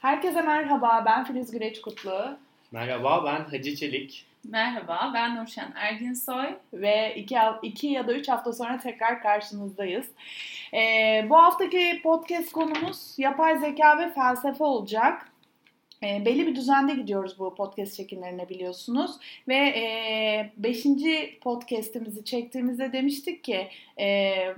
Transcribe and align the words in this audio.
Herkese 0.00 0.42
merhaba, 0.42 1.02
ben 1.06 1.24
Filiz 1.24 1.50
Güreç 1.50 1.80
Kutlu. 1.80 2.38
Merhaba, 2.72 3.24
ben 3.24 3.56
Hacı 3.56 3.76
Çelik. 3.76 4.26
Merhaba, 4.44 5.10
ben 5.14 5.36
Nurşen 5.36 5.72
Erginsoy. 5.74 6.46
Ve 6.72 7.14
iki, 7.16 7.36
iki 7.62 7.86
ya 7.86 8.06
da 8.06 8.12
üç 8.12 8.28
hafta 8.28 8.52
sonra 8.52 8.78
tekrar 8.78 9.22
karşınızdayız. 9.22 10.06
Ee, 10.74 11.26
bu 11.30 11.36
haftaki 11.36 12.00
podcast 12.02 12.52
konumuz 12.52 13.14
yapay 13.18 13.58
zeka 13.58 13.98
ve 13.98 14.12
felsefe 14.12 14.64
olacak. 14.64 15.28
E, 16.02 16.24
belli 16.24 16.46
bir 16.46 16.56
düzende 16.56 16.94
gidiyoruz 16.94 17.38
bu 17.38 17.54
podcast 17.54 17.96
çekimlerine 17.96 18.48
biliyorsunuz. 18.48 19.10
Ve 19.48 19.54
e, 19.54 20.50
beşinci 20.56 21.38
podcastimizi 21.40 22.24
çektiğimizde 22.24 22.92
demiştik 22.92 23.44
ki 23.44 23.68
e, 23.96 24.06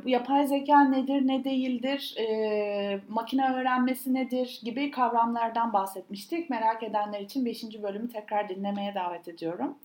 yapay 0.06 0.46
zeka 0.46 0.84
nedir, 0.84 1.26
ne 1.26 1.44
değildir, 1.44 2.14
e, 2.18 3.00
makine 3.08 3.52
öğrenmesi 3.52 4.14
nedir 4.14 4.60
gibi 4.64 4.90
kavramlardan 4.90 5.72
bahsetmiştik. 5.72 6.50
Merak 6.50 6.82
edenler 6.82 7.20
için 7.20 7.44
beşinci 7.44 7.82
bölümü 7.82 8.08
tekrar 8.08 8.48
dinlemeye 8.48 8.94
davet 8.94 9.28
ediyorum. 9.28 9.78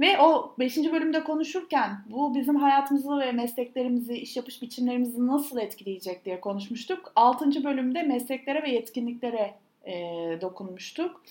Ve 0.00 0.20
o 0.20 0.54
beşinci 0.58 0.92
bölümde 0.92 1.24
konuşurken 1.24 1.90
bu 2.10 2.34
bizim 2.34 2.56
hayatımızı 2.56 3.18
ve 3.18 3.32
mesleklerimizi, 3.32 4.14
iş 4.14 4.36
yapış 4.36 4.62
biçimlerimizi 4.62 5.26
nasıl 5.26 5.58
etkileyecek 5.58 6.24
diye 6.24 6.40
konuşmuştuk. 6.40 7.12
Altıncı 7.16 7.64
bölümde 7.64 8.02
mesleklere 8.02 8.62
ve 8.62 8.70
yetkinliklere 8.70 9.54
e, 9.86 9.92
dokunmuştuk. 10.40 11.22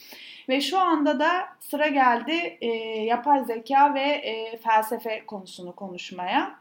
Ve 0.50 0.62
şu 0.62 0.80
anda 0.80 1.20
da 1.20 1.32
sıra 1.60 1.88
geldi 1.88 2.58
e, 2.62 2.68
yapay 3.04 3.46
zeka 3.46 3.94
ve 3.94 4.02
e, 4.02 4.58
felsefe 4.58 5.26
konusunu 5.26 5.76
konuşmaya. 5.76 6.56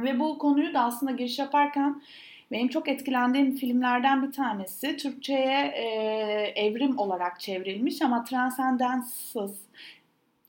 Ve 0.00 0.20
bu 0.20 0.38
konuyu 0.38 0.74
da 0.74 0.80
aslında 0.80 1.12
giriş 1.12 1.38
yaparken 1.38 2.02
benim 2.52 2.68
çok 2.68 2.88
etkilendiğim 2.88 3.56
filmlerden 3.56 4.26
bir 4.26 4.32
tanesi. 4.32 4.96
Türkçe'ye 4.96 5.72
e, 5.74 5.86
evrim 6.56 6.98
olarak 6.98 7.40
çevrilmiş 7.40 8.02
ama 8.02 8.24
Transcendences 8.24 9.52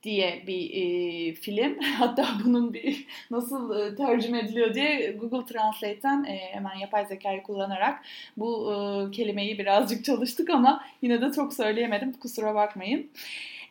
diye 0.06 0.44
bir 0.48 0.72
e, 0.74 1.34
film. 1.34 1.80
Hatta 1.98 2.28
bunun 2.46 2.74
bir 2.74 3.08
nasıl 3.32 3.80
e, 3.80 3.96
tercüme 3.96 4.40
ediliyor 4.40 4.74
diye 4.74 5.12
Google 5.12 5.54
Translate'ten 5.54 6.24
e, 6.24 6.38
hemen 6.38 6.76
yapay 6.76 7.06
zekayı 7.06 7.44
kullanarak 7.44 8.04
bu 8.38 8.74
e, 8.74 9.12
kelimeyi 9.12 9.60
birazcık 9.60 10.06
çalıştık 10.06 10.50
ama 10.50 10.86
yine 11.02 11.22
de 11.22 11.32
çok 11.32 11.54
söyleyemedim. 11.54 12.14
Kusura 12.14 12.56
bakmayın. 12.56 13.10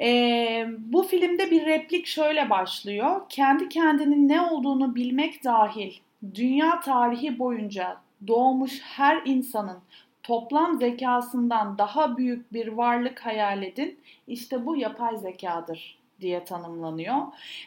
E, 0.00 0.66
bu 0.78 1.02
filmde 1.02 1.50
bir 1.50 1.66
replik 1.66 2.06
şöyle 2.06 2.50
başlıyor. 2.50 3.20
Kendi 3.28 3.68
kendinin 3.68 4.28
ne 4.28 4.40
olduğunu 4.40 4.94
bilmek 4.94 5.44
dahil 5.44 5.92
dünya 6.34 6.80
tarihi 6.80 7.38
boyunca 7.38 7.96
doğmuş 8.27 8.80
her 8.82 9.22
insanın 9.24 9.78
toplam 10.22 10.78
zekasından 10.78 11.78
daha 11.78 12.16
büyük 12.16 12.52
bir 12.52 12.68
varlık 12.68 13.20
hayal 13.20 13.62
edin. 13.62 13.98
İşte 14.28 14.66
bu 14.66 14.77
yapay 14.77 15.16
zekadır 15.16 16.03
diye 16.20 16.44
tanımlanıyor. 16.44 17.16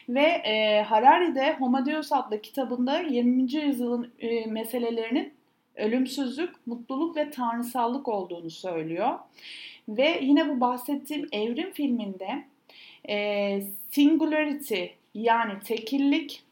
Ve 0.08 0.22
e, 0.22 0.82
Harari 0.82 1.34
de 1.34 1.56
Homo 1.58 1.86
Deus 1.86 2.12
adlı 2.12 2.42
kitabında 2.42 3.00
20. 3.00 3.54
yüzyılın 3.54 4.12
e, 4.18 4.46
meselelerinin 4.46 5.32
ölümsüzlük, 5.76 6.66
mutluluk 6.66 7.16
ve 7.16 7.30
tanrısallık 7.30 8.08
olduğunu 8.08 8.50
söylüyor. 8.50 9.18
Ve 9.88 10.18
yine 10.22 10.48
bu 10.48 10.60
bahsettiğim 10.60 11.28
Evrim 11.32 11.72
filminde 11.72 12.44
e, 13.08 13.60
singularity 13.90 14.84
yani 15.14 15.52
tekillik 15.64 16.42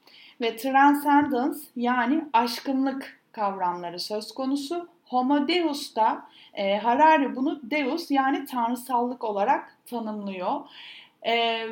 ve 0.40 0.56
transcendence 0.56 1.58
yani 1.76 2.24
aşkınlık 2.32 3.20
kavramları 3.32 4.00
söz 4.00 4.34
konusu. 4.34 4.88
Homo 5.04 5.48
Deus 5.48 5.96
da 5.96 6.26
e, 6.54 6.76
Harari 6.76 7.36
bunu 7.36 7.60
Deus 7.70 8.10
yani 8.10 8.46
tanrısallık 8.46 9.24
olarak 9.24 9.76
tanımlıyor. 9.86 10.60
Ee, 11.26 11.66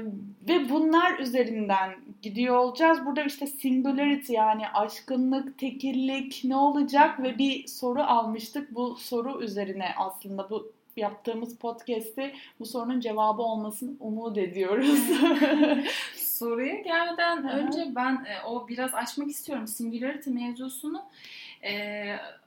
ve 0.49 0.69
bunlar 0.69 1.19
üzerinden 1.19 1.95
gidiyor 2.23 2.57
olacağız. 2.57 3.07
Burada 3.07 3.23
işte 3.23 3.47
singularity 3.47 4.33
yani 4.33 4.69
aşkınlık, 4.69 5.59
tekillik 5.59 6.41
ne 6.45 6.57
olacak 6.57 7.23
ve 7.23 7.39
bir 7.39 7.67
soru 7.67 8.03
almıştık. 8.03 8.75
Bu 8.75 8.97
soru 8.97 9.43
üzerine 9.43 9.89
aslında 9.97 10.51
bu 10.51 10.73
yaptığımız 10.97 11.57
podcast'te 11.57 12.35
bu 12.61 12.67
sorunun 12.67 13.01
cevabı 13.01 13.43
olmasını 13.43 13.91
umut 14.01 14.39
ediyoruz. 14.39 14.99
Soruya 16.17 16.75
gelmeden 16.75 17.49
önce 17.49 17.93
ben 17.97 18.13
e, 18.15 18.47
o 18.47 18.69
biraz 18.69 18.95
açmak 18.95 19.29
istiyorum 19.29 19.67
singularity 19.67 20.31
mevzusunu. 20.31 21.03
E, 21.65 22.05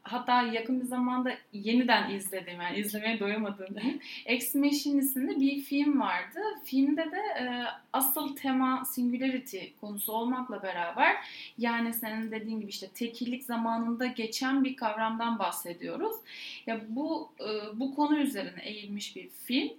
hatta 0.07 0.41
yakın 0.41 0.81
bir 0.81 0.85
zamanda 0.85 1.31
yeniden 1.53 2.09
izledim 2.09 2.62
yani 2.62 2.78
izlemeye 2.78 3.19
doyamadım 3.19 3.75
diyeyim. 3.75 4.00
Ex 4.25 4.56
Machine 4.56 5.01
isimli 5.01 5.41
bir 5.41 5.62
film 5.62 6.00
vardı. 6.00 6.40
Filmde 6.66 7.12
de 7.12 7.18
e, 7.40 7.63
asıl 7.94 8.35
tema 8.35 8.85
singularity 8.85 9.59
konusu 9.81 10.13
olmakla 10.13 10.63
beraber 10.63 11.16
yani 11.57 11.94
senin 11.94 12.31
dediğin 12.31 12.59
gibi 12.59 12.69
işte 12.69 12.88
tekillik 12.88 13.44
zamanında 13.44 14.06
geçen 14.06 14.63
bir 14.63 14.75
kavramdan 14.75 15.40
bahsediyoruz. 15.40 16.16
Ya 16.67 16.81
bu 16.90 17.29
e, 17.40 17.79
bu 17.79 17.96
konu 17.96 18.19
üzerine 18.19 18.62
eğilmiş 18.63 19.16
bir 19.16 19.29
film. 19.29 19.72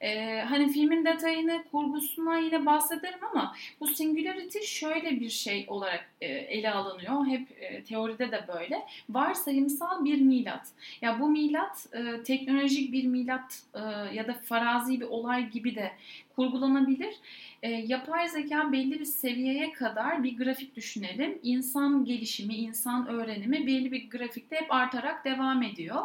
Ee, 0.00 0.40
hani 0.48 0.72
filmin 0.72 1.04
detayını, 1.04 1.64
kurgusuna 1.70 2.38
yine 2.38 2.66
bahsederim 2.66 3.18
ama 3.32 3.54
bu 3.80 3.86
singularity 3.86 4.58
şöyle 4.58 5.20
bir 5.20 5.30
şey 5.30 5.64
olarak 5.68 6.10
e, 6.20 6.26
ele 6.26 6.70
alınıyor. 6.70 7.26
Hep 7.26 7.62
e, 7.62 7.84
teoride 7.84 8.32
de 8.32 8.44
böyle. 8.48 8.82
Varsayımsal 9.10 10.04
bir 10.04 10.20
milat. 10.20 10.68
Ya 11.02 11.20
bu 11.20 11.28
milat 11.28 11.86
e, 11.92 12.22
teknolojik 12.22 12.92
bir 12.92 13.04
milat 13.04 13.62
e, 13.74 13.80
ya 14.14 14.26
da 14.28 14.32
farazi 14.32 15.00
bir 15.00 15.06
olay 15.06 15.50
gibi 15.50 15.74
de 15.74 15.92
kurgulanabilir. 16.36 17.14
E, 17.62 17.70
yapay 17.70 18.28
zeka 18.28 18.72
belli 18.72 19.00
bir 19.00 19.04
seviyeye 19.04 19.72
kadar 19.72 20.24
bir 20.24 20.36
grafik 20.36 20.76
düşünelim. 20.76 21.38
İnsan 21.42 22.04
gelişimi, 22.04 22.54
insan 22.54 23.06
öğrenimi 23.08 23.66
belli 23.66 23.92
bir 23.92 24.10
grafikte 24.10 24.56
hep 24.56 24.74
artarak 24.74 25.24
devam 25.24 25.62
ediyor. 25.62 26.02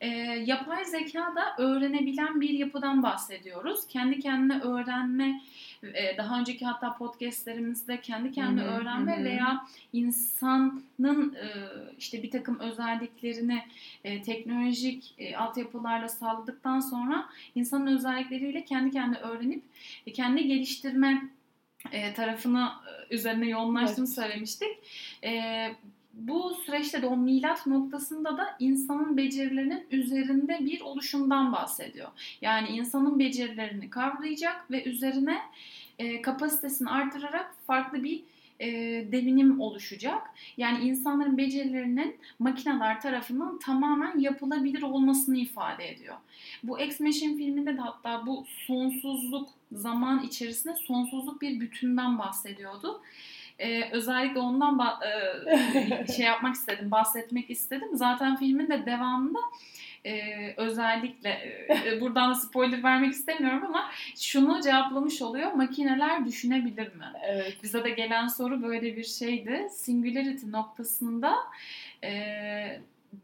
E, 0.00 0.08
yapay 0.46 0.84
zeka 0.84 1.34
da 1.36 1.62
öğrenebilen 1.62 2.40
bir 2.40 2.50
yapıdan 2.50 3.02
bahsediyoruz. 3.02 3.86
Kendi 3.88 4.20
kendine 4.20 4.60
öğrenme, 4.60 5.40
e, 5.82 6.16
daha 6.16 6.40
önceki 6.40 6.66
hatta 6.66 6.96
podcastlerimizde 6.96 8.00
kendi 8.00 8.32
kendine 8.32 8.62
hı 8.62 8.66
öğrenme 8.66 9.20
hı. 9.20 9.24
veya 9.24 9.66
insanın 9.92 11.34
e, 11.34 11.48
işte 11.98 12.22
bir 12.22 12.30
takım 12.30 12.58
özelliklerini 12.58 13.62
e, 14.04 14.22
teknolojik 14.22 15.14
e, 15.18 15.36
altyapılarla 15.36 16.08
sağladıktan 16.08 16.80
sonra 16.80 17.26
insanın 17.54 17.96
özellikleriyle 17.96 18.64
kendi 18.64 18.90
kendine 18.90 19.18
öğrenip 19.18 19.62
e, 20.06 20.12
kendi 20.12 20.46
geliştirme 20.46 21.22
e, 21.92 22.14
tarafını 22.14 22.68
e, 23.10 23.14
üzerine 23.14 23.48
yoğunlaştığını 23.48 24.06
evet. 24.06 24.14
söylemiştik. 24.14 24.68
E, 25.24 25.74
bu 26.28 26.54
süreçte 26.54 27.02
de 27.02 27.06
o 27.06 27.16
milat 27.16 27.66
noktasında 27.66 28.38
da 28.38 28.56
insanın 28.58 29.16
becerilerinin 29.16 29.86
üzerinde 29.90 30.58
bir 30.60 30.80
oluşumdan 30.80 31.52
bahsediyor. 31.52 32.08
Yani 32.42 32.68
insanın 32.68 33.18
becerilerini 33.18 33.90
kavrayacak 33.90 34.70
ve 34.70 34.84
üzerine 34.84 35.38
e, 35.98 36.22
kapasitesini 36.22 36.90
artırarak 36.90 37.54
farklı 37.66 38.04
bir 38.04 38.22
e, 38.60 38.68
devinim 39.12 39.60
oluşacak. 39.60 40.22
Yani 40.56 40.84
insanların 40.84 41.38
becerilerinin 41.38 42.16
makineler 42.38 43.00
tarafından 43.00 43.58
tamamen 43.58 44.18
yapılabilir 44.18 44.82
olmasını 44.82 45.36
ifade 45.36 45.88
ediyor. 45.88 46.16
Bu 46.62 46.78
Ex 46.78 47.00
Machine 47.00 47.36
filminde 47.36 47.76
de 47.76 47.80
hatta 47.80 48.26
bu 48.26 48.44
sonsuzluk 48.66 49.48
zaman 49.72 50.22
içerisinde 50.22 50.74
sonsuzluk 50.74 51.42
bir 51.42 51.60
bütünden 51.60 52.18
bahsediyordu. 52.18 53.02
Ee, 53.60 53.90
özellikle 53.92 54.40
ondan 54.40 54.80
e, 55.02 56.12
şey 56.16 56.26
yapmak 56.26 56.54
istedim, 56.54 56.90
bahsetmek 56.90 57.50
istedim. 57.50 57.88
Zaten 57.92 58.36
filmin 58.36 58.68
de 58.68 58.86
devamında 58.86 59.38
e, 60.04 60.14
özellikle 60.56 61.28
e, 61.86 62.00
buradan 62.00 62.30
da 62.30 62.34
spoiler 62.34 62.82
vermek 62.82 63.12
istemiyorum 63.12 63.64
ama 63.66 63.90
şunu 64.20 64.62
cevaplamış 64.62 65.22
oluyor. 65.22 65.52
Makineler 65.52 66.24
düşünebilir 66.24 66.94
mi? 66.94 67.04
Evet. 67.22 67.56
Bize 67.62 67.84
de 67.84 67.90
gelen 67.90 68.26
soru 68.26 68.62
böyle 68.62 68.96
bir 68.96 69.04
şeydi. 69.04 69.68
Singularity 69.70 70.50
noktasında 70.50 71.36
e, 72.04 72.80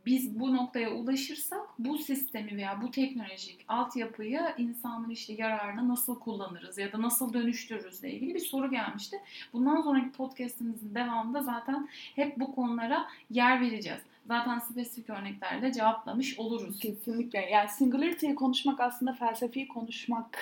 biz 0.07 0.41
bu 0.41 0.57
noktaya 0.57 0.91
ulaşırsak 0.91 1.61
bu 1.79 1.99
sistemi 1.99 2.57
veya 2.57 2.83
bu 2.83 2.91
teknolojik 2.91 3.65
altyapıyı 3.69 4.41
insanın 4.59 5.11
işte 5.11 5.33
yararına 5.33 5.89
nasıl 5.89 6.19
kullanırız 6.21 6.79
ya 6.79 6.93
da 6.93 7.03
nasıl 7.03 7.33
dönüştürürüz 7.33 8.01
ile 8.01 8.13
ilgili 8.13 8.35
bir 8.35 8.41
soru 8.41 8.71
gelmişti. 8.71 9.21
Bundan 9.53 9.83
sonraki 9.83 10.13
podcastimizin 10.13 10.95
devamında 10.95 11.43
zaten 11.43 11.89
hep 12.15 12.41
bu 12.41 12.55
konulara 12.55 13.07
yer 13.31 13.61
vereceğiz. 13.61 14.01
Zaten 14.29 14.59
spesifik 14.59 15.11
örneklerle 15.11 15.73
cevaplamış 15.73 16.39
oluruz. 16.39 16.79
Kesinlikle. 16.79 17.51
Yani 17.51 17.69
singularity'yi 17.69 18.35
konuşmak 18.35 18.81
aslında 18.81 19.13
felsefeyi 19.13 19.69
konuşmak 19.69 20.39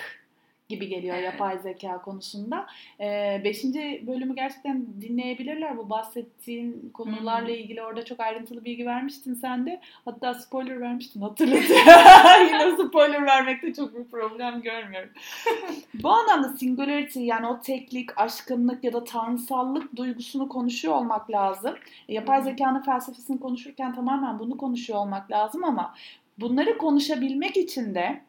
gibi 0.69 0.87
geliyor 0.87 1.15
Evet. 1.15 1.25
yapay 1.25 1.59
zeka 1.59 2.01
konusunda. 2.01 2.67
Ee, 2.99 3.41
beşinci 3.43 4.03
bölümü 4.07 4.35
gerçekten 4.35 4.85
dinleyebilirler. 5.01 5.77
Bu 5.77 5.89
bahsettiğin 5.89 6.89
konularla 6.93 7.51
ilgili 7.51 7.81
orada 7.81 8.05
çok 8.05 8.19
ayrıntılı 8.19 8.65
bilgi 8.65 8.85
vermiştin 8.85 9.33
sen 9.33 9.65
de. 9.65 9.81
Hatta 10.05 10.33
spoiler 10.33 10.81
vermiştin 10.81 11.21
hatırladım. 11.21 11.61
Yine 12.47 12.77
spoiler 12.77 13.25
vermekte 13.25 13.73
çok 13.73 13.95
bir 13.95 14.03
problem 14.03 14.61
görmüyorum. 14.61 15.09
Bu 15.93 16.09
anlamda 16.09 16.49
singularity 16.49 17.19
yani 17.19 17.47
o 17.47 17.59
teklik, 17.59 18.17
aşkınlık 18.19 18.83
ya 18.83 18.93
da 18.93 19.03
tanrısallık 19.03 19.95
duygusunu 19.95 20.49
konuşuyor 20.49 20.95
olmak 20.95 21.31
lazım. 21.31 21.75
Yapay 22.07 22.37
Hı 22.37 22.41
hı. 22.41 22.45
zekanın 22.45 22.81
felsefesini 22.81 23.39
konuşurken 23.39 23.95
tamamen 23.95 24.39
bunu 24.39 24.57
konuşuyor 24.57 24.99
olmak 24.99 25.31
lazım 25.31 25.63
ama 25.63 25.95
bunları 26.37 26.77
konuşabilmek 26.77 27.57
için 27.57 27.95
de 27.95 28.21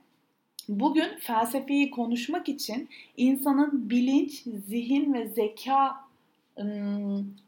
bugün 0.69 1.19
felsefeyi 1.21 1.91
konuşmak 1.91 2.49
için 2.49 2.89
insanın 3.17 3.91
bilinç, 3.91 4.43
zihin 4.67 5.15
ve 5.15 5.29
zeka 5.29 6.07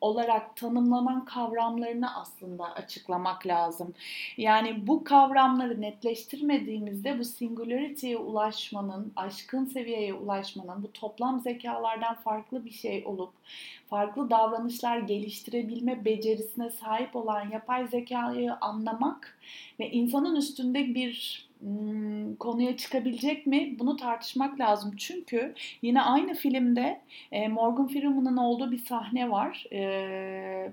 olarak 0.00 0.56
tanımlanan 0.56 1.24
kavramlarını 1.24 2.16
aslında 2.16 2.74
açıklamak 2.74 3.46
lazım. 3.46 3.94
Yani 4.36 4.86
bu 4.86 5.04
kavramları 5.04 5.80
netleştirmediğimizde 5.80 7.18
bu 7.18 7.24
singularity'ye 7.24 8.16
ulaşmanın, 8.16 9.12
aşkın 9.16 9.64
seviyeye 9.64 10.14
ulaşmanın, 10.14 10.82
bu 10.82 10.92
toplam 10.92 11.40
zekalardan 11.40 12.14
farklı 12.14 12.64
bir 12.64 12.70
şey 12.70 13.02
olup 13.06 13.32
farklı 13.90 14.30
davranışlar 14.30 14.98
geliştirebilme 14.98 16.04
becerisine 16.04 16.70
sahip 16.70 17.16
olan 17.16 17.50
yapay 17.50 17.86
zekayı 17.86 18.54
anlamak 18.54 19.38
ve 19.80 19.90
insanın 19.90 20.36
üstünde 20.36 20.94
bir 20.94 21.47
konuya 22.38 22.76
çıkabilecek 22.76 23.46
mi 23.46 23.76
bunu 23.78 23.96
tartışmak 23.96 24.60
lazım. 24.60 24.96
Çünkü 24.96 25.54
yine 25.82 26.02
aynı 26.02 26.34
filmde 26.34 27.00
Morgan 27.50 27.88
Freeman'ın 27.88 28.36
olduğu 28.36 28.70
bir 28.70 28.78
sahne 28.78 29.30
var. 29.30 29.66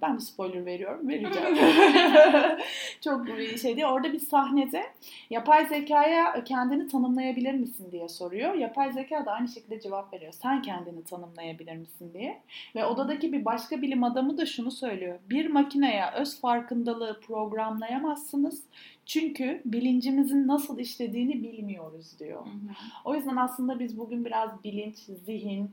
Ben 0.02 0.16
bir 0.16 0.22
spoiler 0.22 0.66
veriyorum. 0.66 1.10
Vereceğim. 1.10 1.58
Çok 3.02 3.28
bir 3.28 3.58
şey 3.58 3.76
değil. 3.76 3.88
Orada 3.88 4.14
bir 4.14 4.20
sahnede 4.20 4.84
yapay 5.30 5.66
zekaya 5.66 6.44
kendini 6.44 6.88
tanımlayabilir 6.88 7.54
misin 7.54 7.92
diye 7.92 8.10
soruyor. 8.10 8.54
Yapay 8.54 8.94
zeka 8.94 9.26
da 9.26 9.32
aynı 9.32 9.48
şekilde 9.48 9.80
cevap 9.80 10.14
veriyor. 10.14 10.32
Sen 10.32 10.62
kendini 10.62 11.04
tanımlayabilir 11.04 11.76
misin 11.76 12.12
diye. 12.14 12.42
Ve 12.76 12.86
odadaki 12.86 13.34
bir 13.34 13.46
başka 13.46 13.82
bilim 13.82 14.04
adamı 14.04 14.38
da 14.38 14.46
şunu 14.46 14.72
söylüyor. 14.72 15.20
Bir 15.30 15.50
makineye 15.50 16.04
öz 16.16 16.40
farkındalığı 16.42 17.20
programlayamazsınız. 17.20 18.64
Çünkü 19.06 19.62
bilincimizin 19.66 20.48
nasıl 20.48 20.80
işlediğini 20.80 21.44
bilmiyoruz 21.44 22.20
diyor. 22.20 22.46
Hı 22.46 22.50
hı. 22.50 22.74
O 23.06 23.16
yüzden 23.16 23.36
aslında 23.36 23.80
biz 23.80 23.98
bugün 23.98 24.26
biraz 24.26 24.64
bilinç, 24.64 24.98
zihin, 24.98 25.72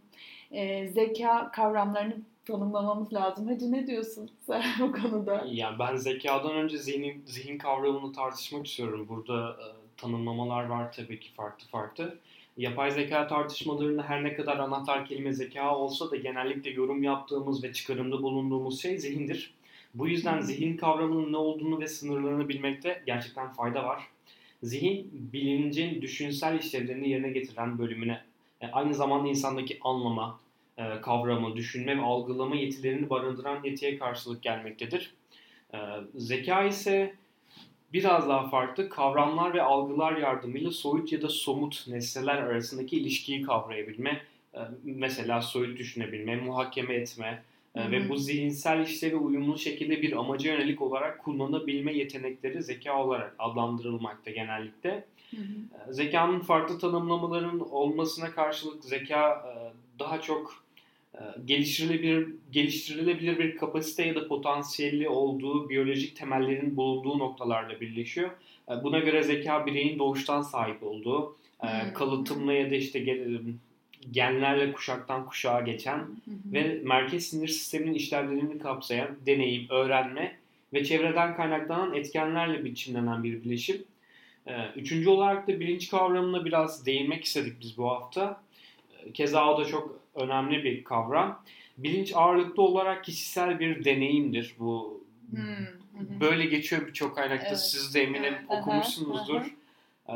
e, 0.50 0.88
zeka 0.88 1.50
kavramlarını 1.50 2.16
tanımlamamız 2.44 3.12
lazım. 3.12 3.46
Hacı 3.46 3.72
ne 3.72 3.86
diyorsun 3.86 4.30
sen 4.46 4.62
bu 4.80 4.92
konuda? 4.92 5.46
Yani 5.50 5.78
ben 5.78 5.96
zekadan 5.96 6.52
önce 6.52 6.78
zihin, 6.78 7.22
zihin 7.26 7.58
kavramını 7.58 8.12
tartışmak 8.12 8.66
istiyorum. 8.66 9.06
Burada 9.08 9.50
e, 9.50 9.66
tanımlamalar 9.96 10.64
var 10.64 10.92
tabii 10.92 11.20
ki 11.20 11.30
farklı 11.36 11.66
farklı. 11.66 12.18
Yapay 12.56 12.90
zeka 12.90 13.26
tartışmalarında 13.26 14.02
her 14.02 14.24
ne 14.24 14.34
kadar 14.34 14.56
anahtar 14.56 15.06
kelime 15.06 15.32
zeka 15.32 15.76
olsa 15.76 16.10
da 16.10 16.16
genellikle 16.16 16.70
yorum 16.70 17.02
yaptığımız 17.02 17.64
ve 17.64 17.72
çıkarımda 17.72 18.22
bulunduğumuz 18.22 18.82
şey 18.82 18.98
zihindir. 18.98 19.54
Bu 19.94 20.08
yüzden 20.08 20.40
zihin 20.40 20.76
kavramının 20.76 21.32
ne 21.32 21.36
olduğunu 21.36 21.80
ve 21.80 21.86
sınırlarını 21.86 22.48
bilmekte 22.48 23.02
gerçekten 23.06 23.52
fayda 23.52 23.84
var. 23.84 24.02
Zihin, 24.62 25.10
bilincin 25.32 26.02
düşünsel 26.02 26.58
işlevlerini 26.58 27.08
yerine 27.08 27.30
getiren 27.30 27.78
bölümüne, 27.78 28.20
e, 28.60 28.66
aynı 28.66 28.94
zamanda 28.94 29.28
insandaki 29.28 29.78
anlama, 29.80 30.40
e, 30.78 31.00
kavrama, 31.00 31.56
düşünme 31.56 31.96
ve 31.98 32.02
algılama 32.02 32.56
yetilerini 32.56 33.10
barındıran 33.10 33.64
yetiye 33.64 33.98
karşılık 33.98 34.42
gelmektedir. 34.42 35.14
E, 35.74 35.78
zeka 36.14 36.64
ise 36.64 37.14
biraz 37.92 38.28
daha 38.28 38.48
farklı 38.48 38.88
kavramlar 38.88 39.54
ve 39.54 39.62
algılar 39.62 40.16
yardımıyla 40.16 40.70
soyut 40.70 41.12
ya 41.12 41.22
da 41.22 41.28
somut 41.28 41.84
nesneler 41.88 42.36
arasındaki 42.36 42.96
ilişkiyi 42.96 43.42
kavrayabilme, 43.42 44.22
mesela 44.84 45.42
soyut 45.42 45.78
düşünebilme, 45.78 46.36
muhakeme 46.36 46.94
etme 46.94 47.42
e, 47.76 47.80
Hı 47.80 47.84
hı. 47.88 47.90
ve 47.92 48.08
bu 48.08 48.16
zihinsel 48.16 48.80
işlevi 48.80 49.16
uyumlu 49.16 49.58
şekilde 49.58 50.02
bir 50.02 50.12
amaca 50.18 50.52
yönelik 50.52 50.82
olarak 50.82 51.18
kullanabilme 51.18 51.92
yetenekleri 51.92 52.62
zeka 52.62 53.04
olarak 53.04 53.34
adlandırılmakta 53.38 54.30
genellikle. 54.30 55.04
Hı 55.30 55.36
hı. 55.36 55.90
E, 55.90 55.92
Zekanın 55.92 56.40
farklı 56.40 56.78
tanımlamaların 56.78 57.72
olmasına 57.72 58.30
karşılık 58.30 58.84
zeka 58.84 59.30
e, 59.30 59.52
daha 59.98 60.20
çok 60.20 60.64
e, 61.14 61.20
geliştirilebilir 61.44 62.28
geliştirilebilir 62.52 63.38
bir 63.38 63.56
kapasite 63.56 64.06
ya 64.06 64.14
da 64.14 64.28
potansiyeli 64.28 65.08
olduğu 65.08 65.68
biyolojik 65.68 66.16
temellerin 66.16 66.76
bulunduğu 66.76 67.18
noktalarla 67.18 67.80
birleşiyor. 67.80 68.30
E, 68.70 68.84
Buna 68.84 68.98
göre 68.98 69.22
zeka 69.22 69.66
bireyin 69.66 69.98
doğuştan 69.98 70.42
sahip 70.42 70.82
olduğu, 70.82 71.36
kalıtımla 71.94 72.52
ya 72.52 72.70
da 72.70 72.74
işte 72.74 72.98
genlerle 74.10 74.72
kuşaktan 74.72 75.26
kuşağa 75.26 75.60
geçen 75.60 75.98
Hı 75.98 76.02
hı. 76.02 76.52
ve 76.52 76.80
merkez 76.84 77.26
sinir 77.26 77.48
sisteminin 77.48 77.94
işlevlerini 77.94 78.58
kapsayan 78.58 79.08
deneyim, 79.26 79.66
öğrenme 79.70 80.36
ve 80.72 80.84
çevreden 80.84 81.36
kaynaklanan 81.36 81.94
etkenlerle 81.94 82.64
biçimlenen 82.64 83.24
bir 83.24 83.44
bileşim. 83.44 83.84
Ee, 84.46 84.52
Üçüncü 84.76 85.08
olarak 85.08 85.48
da 85.48 85.60
bilinç 85.60 85.90
kavramına 85.90 86.44
biraz 86.44 86.86
değinmek 86.86 87.24
istedik 87.24 87.60
biz 87.60 87.78
bu 87.78 87.90
hafta. 87.90 88.42
Ee, 89.06 89.12
Keza 89.12 89.54
o 89.54 89.60
da 89.60 89.64
çok 89.64 90.00
önemli 90.14 90.64
bir 90.64 90.84
kavram. 90.84 91.42
Bilinç 91.78 92.12
ağırlıklı 92.14 92.62
olarak 92.62 93.04
kişisel 93.04 93.60
bir 93.60 93.84
deneyimdir. 93.84 94.54
Bu 94.58 95.00
Hı 95.36 95.42
hı. 95.42 96.20
böyle 96.20 96.44
geçiyor 96.46 96.86
birçok 96.86 97.16
kaynakta. 97.16 97.46
Evet. 97.48 97.58
Siz 97.60 97.94
de 97.94 98.02
eminim 98.02 98.34
Evet. 98.34 98.44
Okumuşsunuzdur. 98.48 99.36
aha. 99.36 99.46
Ee, 100.08 100.12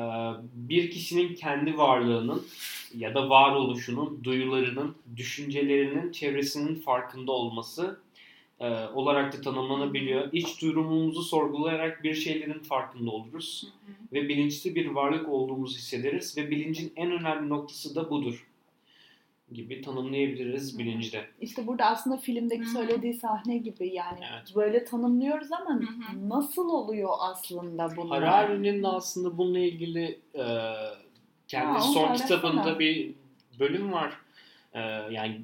Bir 0.54 0.90
kişinin 0.90 1.34
kendi 1.34 1.78
varlığının 1.78 2.46
ya 2.94 3.14
da 3.14 3.30
varoluşunun, 3.30 4.24
duyularının, 4.24 4.96
düşüncelerinin, 5.16 6.12
çevresinin 6.12 6.74
farkında 6.74 7.32
olması 7.32 8.00
e, 8.60 8.66
olarak 8.86 9.32
da 9.32 9.40
tanımlanabiliyor. 9.40 10.32
İç 10.32 10.62
durumumuzu 10.62 11.22
sorgulayarak 11.22 12.04
bir 12.04 12.14
şeylerin 12.14 12.58
farkında 12.58 13.10
oluruz 13.10 13.64
Hı 13.86 13.92
hı. 13.92 13.96
ve 14.12 14.28
bilinçli 14.28 14.74
bir 14.74 14.86
varlık 14.86 15.28
olduğumuzu 15.28 15.76
hissederiz 15.76 16.36
ve 16.36 16.50
bilincin 16.50 16.92
en 16.96 17.10
önemli 17.10 17.48
noktası 17.48 17.94
da 17.94 18.10
budur 18.10 18.46
gibi 19.52 19.82
tanımlayabiliriz 19.82 20.78
bilinci 20.78 21.12
de. 21.12 21.24
İşte 21.40 21.66
burada 21.66 21.84
aslında 21.86 22.16
filmdeki 22.16 22.66
söylediği 22.66 23.14
sahne 23.14 23.58
gibi 23.58 23.88
yani 23.94 24.18
Evet. 24.32 24.56
böyle 24.56 24.84
tanımlıyoruz 24.84 25.52
ama 25.52 25.80
nasıl 26.28 26.68
oluyor 26.68 27.10
aslında 27.20 27.96
bunlar? 27.96 28.24
Harari'nin 28.24 28.82
de 28.82 28.88
aslında 28.88 29.38
bununla 29.38 29.58
ilgili 29.58 30.18
e, 30.34 30.44
kendi 31.48 31.72
Ha, 31.72 31.80
son 31.80 32.14
kitabında 32.14 32.78
bir 32.78 33.14
bölüm 33.58 33.92
var. 33.92 34.12
E, 34.74 34.80
yani 35.10 35.40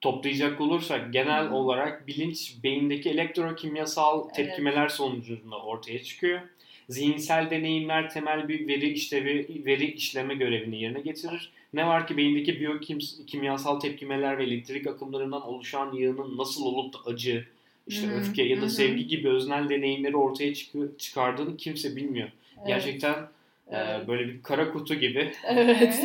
toplayacak 0.00 0.60
olursak 0.60 1.12
genel 1.12 1.50
olarak 1.50 2.06
bilinç 2.06 2.56
beyindeki 2.64 3.10
elektrokimyasal 3.10 4.22
Evet. 4.24 4.34
tepkimeler 4.36 4.88
sonucunda 4.88 5.62
ortaya 5.62 6.02
çıkıyor. 6.02 6.40
Zihinsel 6.88 7.50
deneyimler 7.50 8.10
temel 8.10 8.48
bir 8.48 8.68
veri 8.68 8.88
işlevi, 8.88 9.62
veri 9.66 9.92
işleme 9.92 10.34
görevini 10.34 10.82
yerine 10.82 11.00
getirir. 11.00 11.50
Ne 11.74 11.86
var 11.86 12.06
ki 12.06 12.16
beyindeki 12.16 12.60
biyokimyasal 12.60 13.80
tepkimeler 13.80 14.38
ve 14.38 14.44
elektrik 14.44 14.86
akımlarından 14.86 15.42
oluşan 15.42 15.92
yığının 15.92 16.38
nasıl 16.38 16.64
olup 16.64 16.94
da 16.94 16.98
acı, 17.06 17.44
işte 17.86 18.06
hı, 18.06 18.12
öfke 18.12 18.42
ya 18.42 18.60
da 18.60 18.64
hı. 18.64 18.70
sevgi 18.70 19.06
gibi 19.06 19.28
öznel 19.28 19.68
deneyimleri 19.68 20.16
ortaya 20.16 20.54
çıkı- 20.54 20.92
çıkardığını 20.98 21.56
kimse 21.56 21.96
bilmiyor. 21.96 22.28
Evet. 22.56 22.66
Gerçekten 22.66 23.14
e, 23.70 23.76
Evet. 23.76 24.08
böyle 24.08 24.28
bir 24.28 24.42
kara 24.42 24.72
kutu 24.72 24.94
gibi. 24.94 25.32
Evet. 25.44 26.00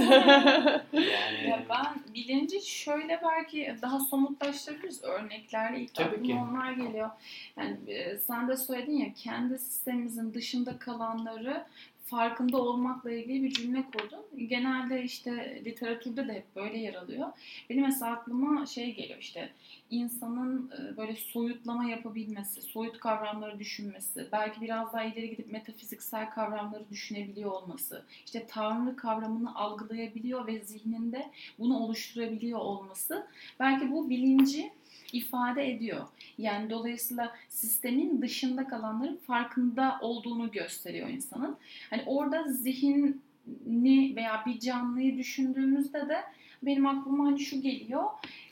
Yani 0.93 1.49
Ya 1.49 1.63
ben 1.69 2.13
bilinci 2.13 2.61
şöyle 2.69 3.19
belki 3.23 3.75
daha 3.81 3.99
somutlaştırabiliriz 3.99 5.03
örneklerle 5.03 5.79
ilk 5.81 5.93
Tabii 5.93 6.23
ki. 6.23 6.33
onlar 6.33 6.71
geliyor. 6.71 7.09
Yani 7.57 7.77
e, 7.87 8.17
sen 8.17 8.47
de 8.47 8.57
söyledin 8.57 8.97
ya 8.97 9.13
kendi 9.13 9.59
sistemimizin 9.59 10.33
dışında 10.33 10.77
kalanları 10.79 11.63
farkında 12.11 12.57
olmakla 12.57 13.11
ilgili 13.11 13.43
bir 13.43 13.53
cümle 13.53 13.83
kurdun. 13.83 14.47
Genelde 14.47 15.03
işte 15.03 15.61
literatürde 15.65 16.27
de 16.27 16.33
hep 16.33 16.55
böyle 16.55 16.77
yer 16.77 16.93
alıyor. 16.93 17.27
Benim 17.69 17.83
mesela 17.83 18.11
aklıma 18.11 18.65
şey 18.65 18.95
geliyor 18.95 19.19
işte 19.19 19.49
insanın 19.89 20.71
e, 20.71 20.97
böyle 20.97 21.15
soyutlama 21.15 21.85
yapabilmesi, 21.85 22.61
soyut 22.61 22.99
kavramları 22.99 23.59
düşünmesi, 23.59 24.27
belki 24.31 24.61
biraz 24.61 24.93
daha 24.93 25.03
ileri 25.03 25.29
gidip 25.29 25.51
metafiziksel 25.51 26.29
kavramları 26.29 26.89
düşünebiliyor 26.89 27.51
olması, 27.51 28.05
işte 28.25 28.45
tanrı 28.47 28.95
kavramını 28.95 29.55
algılayabiliyor 29.55 30.47
ve 30.47 30.59
zihninde 30.59 31.31
bunu 31.59 31.79
oluşturabiliyor 31.79 32.59
olması 32.59 33.27
belki 33.59 33.91
bu 33.91 34.09
bilinci 34.09 34.71
ifade 35.13 35.71
ediyor. 35.71 36.07
Yani 36.37 36.69
dolayısıyla 36.69 37.35
sistemin 37.49 38.21
dışında 38.21 38.67
kalanların 38.67 39.19
farkında 39.27 39.97
olduğunu 40.01 40.51
gösteriyor 40.51 41.09
insanın. 41.09 41.57
Hani 41.89 42.03
orada 42.05 42.43
zihin 42.43 43.21
ni 43.65 44.15
veya 44.15 44.43
bir 44.45 44.59
canlıyı 44.59 45.17
düşündüğümüzde 45.17 46.09
de 46.09 46.17
benim 46.63 46.85
aklıma 46.85 47.25
hani 47.25 47.39
şu 47.39 47.61
geliyor. 47.61 48.03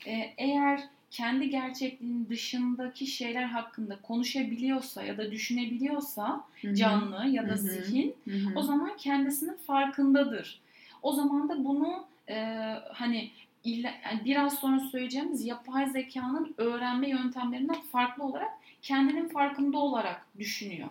E, 0.06 0.12
eğer 0.36 0.80
kendi 1.10 1.50
gerçekliğinin 1.50 2.28
dışındaki 2.28 3.06
şeyler 3.06 3.44
hakkında 3.44 3.96
konuşabiliyorsa 4.02 5.02
ya 5.02 5.18
da 5.18 5.30
düşünebiliyorsa 5.30 6.44
canlı 6.74 7.26
ya 7.26 7.48
da 7.48 7.56
zihin 7.56 8.14
o 8.56 8.62
zaman 8.62 8.96
kendisinin 8.96 9.56
farkındadır. 9.66 10.60
O 11.02 11.12
zaman 11.12 11.48
da 11.48 11.64
bunu 11.64 12.04
e, 12.28 12.34
hani 12.92 13.30
illa, 13.64 13.90
yani 14.04 14.24
biraz 14.24 14.58
sonra 14.58 14.80
söyleyeceğimiz 14.80 15.44
yapay 15.46 15.86
zekanın 15.86 16.54
öğrenme 16.56 17.08
yöntemlerinden 17.08 17.80
farklı 17.92 18.24
olarak 18.24 18.50
kendinin 18.82 19.28
farkında 19.28 19.78
olarak 19.78 20.26
düşünüyor. 20.38 20.88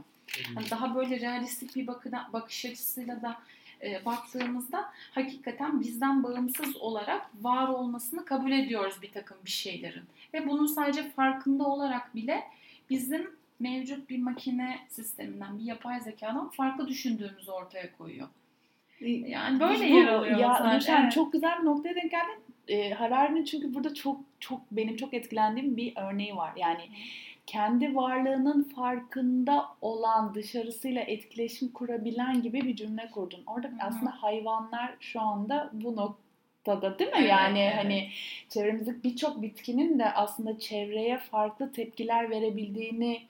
Yani 0.55 0.69
daha 0.69 0.95
böyle 0.95 1.19
realistik 1.19 1.75
bir 1.75 1.88
bakıda, 1.88 2.29
bakış 2.33 2.65
açısıyla 2.65 3.21
da 3.21 3.38
e, 3.83 4.05
baktığımızda 4.05 4.89
hakikaten 5.11 5.81
bizden 5.81 6.23
bağımsız 6.23 6.77
olarak 6.77 7.29
var 7.41 7.67
olmasını 7.67 8.25
kabul 8.25 8.51
ediyoruz 8.51 8.95
bir 9.01 9.11
takım 9.11 9.38
bir 9.45 9.49
şeylerin. 9.51 10.03
Ve 10.33 10.47
bunun 10.47 10.65
sadece 10.65 11.09
farkında 11.09 11.63
olarak 11.63 12.15
bile 12.15 12.43
bizim 12.89 13.31
mevcut 13.59 14.09
bir 14.09 14.19
makine 14.19 14.79
sisteminden, 14.89 15.59
bir 15.59 15.63
yapay 15.63 15.99
zekadan 15.99 16.49
farklı 16.49 16.88
düşündüğümüzü 16.88 17.51
ortaya 17.51 17.97
koyuyor. 17.97 18.27
Yani 19.01 19.59
böyle 19.59 19.91
Bu- 19.91 19.95
yer 19.95 20.07
alıyor. 20.07 20.38
Ya 20.38 20.53
zaten. 20.63 21.03
Evet. 21.03 21.11
çok 21.11 21.33
güzel 21.33 21.59
bir 21.59 21.65
noktaya 21.65 21.95
denk 21.95 22.11
geldin. 22.11 22.43
E, 22.69 22.89
Harari'nin 22.93 23.45
çünkü 23.45 23.73
burada 23.73 23.93
çok 23.93 24.19
çok 24.39 24.61
benim 24.71 24.95
çok 24.95 25.13
etkilendiğim 25.13 25.77
bir 25.77 25.93
örneği 25.95 26.35
var. 26.35 26.51
Yani 26.55 26.81
kendi 27.45 27.95
varlığının 27.95 28.63
farkında 28.63 29.65
olan, 29.81 30.35
dışarısıyla 30.35 31.01
etkileşim 31.01 31.71
kurabilen 31.73 32.41
gibi 32.41 32.61
bir 32.61 32.75
cümle 32.75 33.09
kurdun. 33.11 33.43
Orada 33.47 33.67
Hı 33.67 33.71
hı. 33.71 33.77
aslında 33.81 34.11
hayvanlar 34.11 34.95
şu 34.99 35.21
anda 35.21 35.69
bu 35.73 35.95
noktada 35.95 36.99
değil 36.99 37.11
mi? 37.11 37.17
Evet, 37.19 37.29
yani 37.29 37.59
evet. 37.59 37.75
hani 37.75 38.09
çevremizdeki 38.49 39.03
birçok 39.03 39.41
bitkinin 39.41 39.99
de 39.99 40.13
aslında 40.13 40.59
çevreye 40.59 41.17
farklı 41.17 41.71
tepkiler 41.71 42.29
verebildiğini 42.29 43.21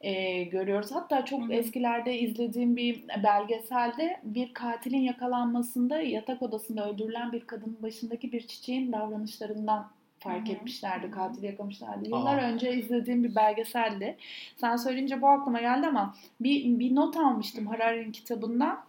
e, 0.00 0.42
görüyoruz. 0.42 0.90
Hatta 0.92 1.24
çok 1.24 1.42
Hı 1.42 1.44
hı. 1.44 1.52
eskilerde 1.52 2.18
izlediğim 2.18 2.76
bir 2.76 3.04
belgeselde 3.22 4.20
bir 4.22 4.54
katilin 4.54 5.00
yakalanmasında 5.00 6.00
yatak 6.00 6.42
odasında 6.42 6.90
öldürülen 6.90 7.32
bir 7.32 7.40
kadının 7.40 7.82
başındaki 7.82 8.32
bir 8.32 8.46
çiçeğin 8.46 8.92
davranışlarından 8.92 9.90
fark 10.18 10.48
Hı 10.48 10.52
hı. 10.52 10.56
etmişlerdi. 10.56 11.10
Katili 11.10 11.46
yakalamışlardı. 11.46 12.08
Yıllar 12.08 12.38
Aa. 12.38 12.50
önce 12.50 12.72
izlediğim 12.72 13.24
bir 13.24 13.34
belgeseldi. 13.34 14.16
Sen 14.56 14.76
söyleyince 14.76 15.22
bu 15.22 15.28
aklıma 15.28 15.60
geldi 15.60 15.86
ama 15.86 16.14
bir, 16.40 16.78
bir 16.78 16.94
not 16.94 17.16
almıştım 17.16 17.66
Harari'nin 17.66 18.12
kitabından. 18.12 18.88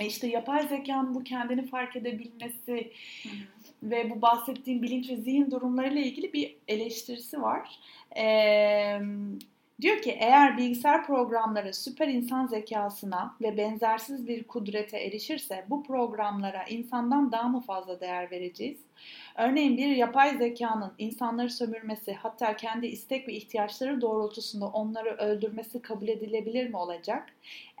E 0.00 0.06
işte 0.06 0.26
yapay 0.26 0.68
zekanın 0.68 1.14
bu 1.14 1.24
kendini 1.24 1.66
fark 1.66 1.96
edebilmesi 1.96 2.92
Hı 3.22 3.28
hı. 3.28 3.32
ve 3.82 4.10
bu 4.10 4.22
bahsettiğim 4.22 4.82
bilinç 4.82 5.10
ve 5.10 5.16
zihin 5.16 5.50
durumlarıyla 5.50 6.00
ilgili 6.00 6.32
bir 6.32 6.56
eleştirisi 6.68 7.42
var. 7.42 7.70
Ee, 8.16 8.98
diyor 9.80 10.02
ki 10.02 10.16
eğer 10.20 10.56
bilgisayar 10.56 11.06
programları 11.06 11.74
süper 11.74 12.08
insan 12.08 12.46
zekasına 12.46 13.36
ve 13.42 13.56
benzersiz 13.56 14.28
bir 14.28 14.44
kudrete 14.44 14.98
erişirse 14.98 15.64
bu 15.70 15.82
programlara 15.82 16.64
insandan 16.64 17.32
daha 17.32 17.48
mı 17.48 17.60
fazla 17.60 18.00
değer 18.00 18.30
vereceğiz? 18.30 18.78
Örneğin 19.38 19.76
bir 19.76 19.96
yapay 19.96 20.36
zekanın 20.36 20.92
insanları 20.98 21.50
sömürmesi 21.50 22.14
hatta 22.14 22.56
kendi 22.56 22.86
istek 22.86 23.28
ve 23.28 23.32
ihtiyaçları 23.32 24.00
doğrultusunda 24.00 24.66
onları 24.66 25.10
öldürmesi 25.10 25.82
kabul 25.82 26.08
edilebilir 26.08 26.68
mi 26.68 26.76
olacak? 26.76 27.28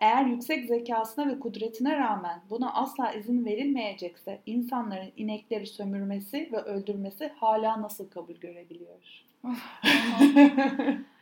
Eğer 0.00 0.26
yüksek 0.26 0.64
zekasına 0.68 1.28
ve 1.28 1.38
kudretine 1.38 1.96
rağmen 1.96 2.40
buna 2.50 2.74
asla 2.74 3.12
izin 3.12 3.44
verilmeyecekse 3.44 4.40
insanların 4.46 5.12
inekleri 5.16 5.66
sömürmesi 5.66 6.48
ve 6.52 6.58
öldürmesi 6.58 7.32
hala 7.36 7.82
nasıl 7.82 8.10
kabul 8.10 8.34
görebiliyor? 8.34 9.24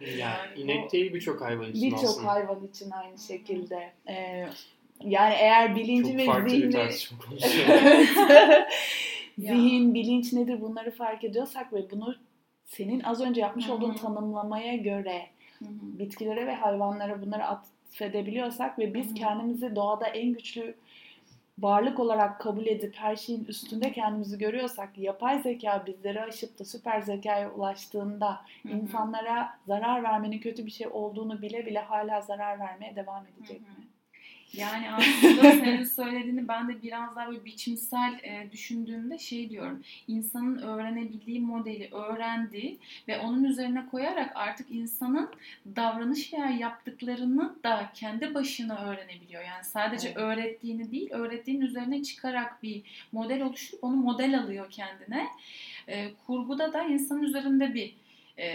Yani, 0.00 0.18
Yani 0.18 0.38
inek 0.56 0.92
değil 0.92 1.14
birçok 1.14 1.40
hayvan 1.40 1.70
için 1.70 1.82
Birçok 1.82 2.04
aslında. 2.04 2.32
hayvan 2.32 2.66
için 2.66 2.90
aynı 2.90 3.18
şekilde. 3.18 3.92
Ee, 4.08 4.48
yani 5.00 5.34
eğer 5.34 5.76
bilinci 5.76 6.10
Çok 6.10 6.18
ve 6.18 6.24
farklı 6.24 6.54
bir 6.54 6.72
zihni... 6.72 6.90
Zihin, 9.38 9.94
bilinç 9.94 10.32
nedir 10.32 10.60
bunları 10.60 10.90
fark 10.90 11.24
ediyorsak 11.24 11.72
ve 11.72 11.90
bunu 11.90 12.14
senin 12.64 13.00
az 13.00 13.20
önce 13.20 13.40
yapmış 13.40 13.68
olduğun 13.68 13.94
tanımlamaya 13.94 14.76
göre 14.76 15.26
bitkilere 15.70 16.46
ve 16.46 16.54
hayvanlara 16.54 17.22
bunları 17.22 17.44
atfedebiliyorsak 17.44 18.78
ve 18.78 18.94
biz 18.94 19.14
kendimizi 19.14 19.76
doğada 19.76 20.06
en 20.06 20.32
güçlü 20.32 20.74
varlık 21.58 22.00
olarak 22.00 22.40
kabul 22.40 22.66
edip 22.66 22.94
her 22.96 23.16
şeyin 23.16 23.44
üstünde 23.44 23.92
kendimizi 23.92 24.38
görüyorsak 24.38 24.98
yapay 24.98 25.42
zeka 25.42 25.86
bizleri 25.86 26.22
aşıp 26.22 26.58
da 26.58 26.64
süper 26.64 27.00
zekaya 27.00 27.50
ulaştığında 27.52 28.44
insanlara 28.68 29.60
zarar 29.66 30.02
vermenin 30.02 30.38
kötü 30.40 30.66
bir 30.66 30.70
şey 30.70 30.86
olduğunu 30.88 31.42
bile 31.42 31.66
bile 31.66 31.78
hala 31.80 32.20
zarar 32.20 32.58
vermeye 32.60 32.96
devam 32.96 33.26
edecek 33.26 33.68
mi? 33.76 33.81
Yani 34.56 34.90
aslında 34.90 35.42
senin 35.42 35.84
söylediğini 35.84 36.48
ben 36.48 36.68
de 36.68 36.82
biraz 36.82 37.16
daha 37.16 37.28
böyle 37.28 37.44
biçimsel 37.44 38.20
e, 38.22 38.48
düşündüğümde 38.52 39.18
şey 39.18 39.50
diyorum. 39.50 39.82
İnsanın 40.08 40.58
öğrenebildiği 40.58 41.40
modeli 41.40 41.88
öğrendi 41.92 42.76
ve 43.08 43.18
onun 43.18 43.44
üzerine 43.44 43.86
koyarak 43.86 44.32
artık 44.34 44.70
insanın 44.70 45.30
davranış 45.76 46.32
veya 46.32 46.50
yaptıklarını 46.50 47.54
da 47.64 47.90
kendi 47.94 48.34
başına 48.34 48.84
öğrenebiliyor. 48.84 49.42
Yani 49.42 49.64
sadece 49.64 50.08
Evet. 50.08 50.16
öğrettiğini 50.16 50.90
değil, 50.92 51.10
öğrettiğinin 51.10 51.66
üzerine 51.66 52.02
çıkarak 52.02 52.62
bir 52.62 52.82
model 53.12 53.42
oluşturup 53.42 53.84
onu 53.84 53.96
model 53.96 54.38
alıyor 54.38 54.70
kendine. 54.70 55.26
E, 55.88 56.08
kurguda 56.26 56.72
da 56.72 56.82
insanın 56.82 57.22
üzerinde 57.22 57.74
bir 57.74 57.94
e, 58.36 58.46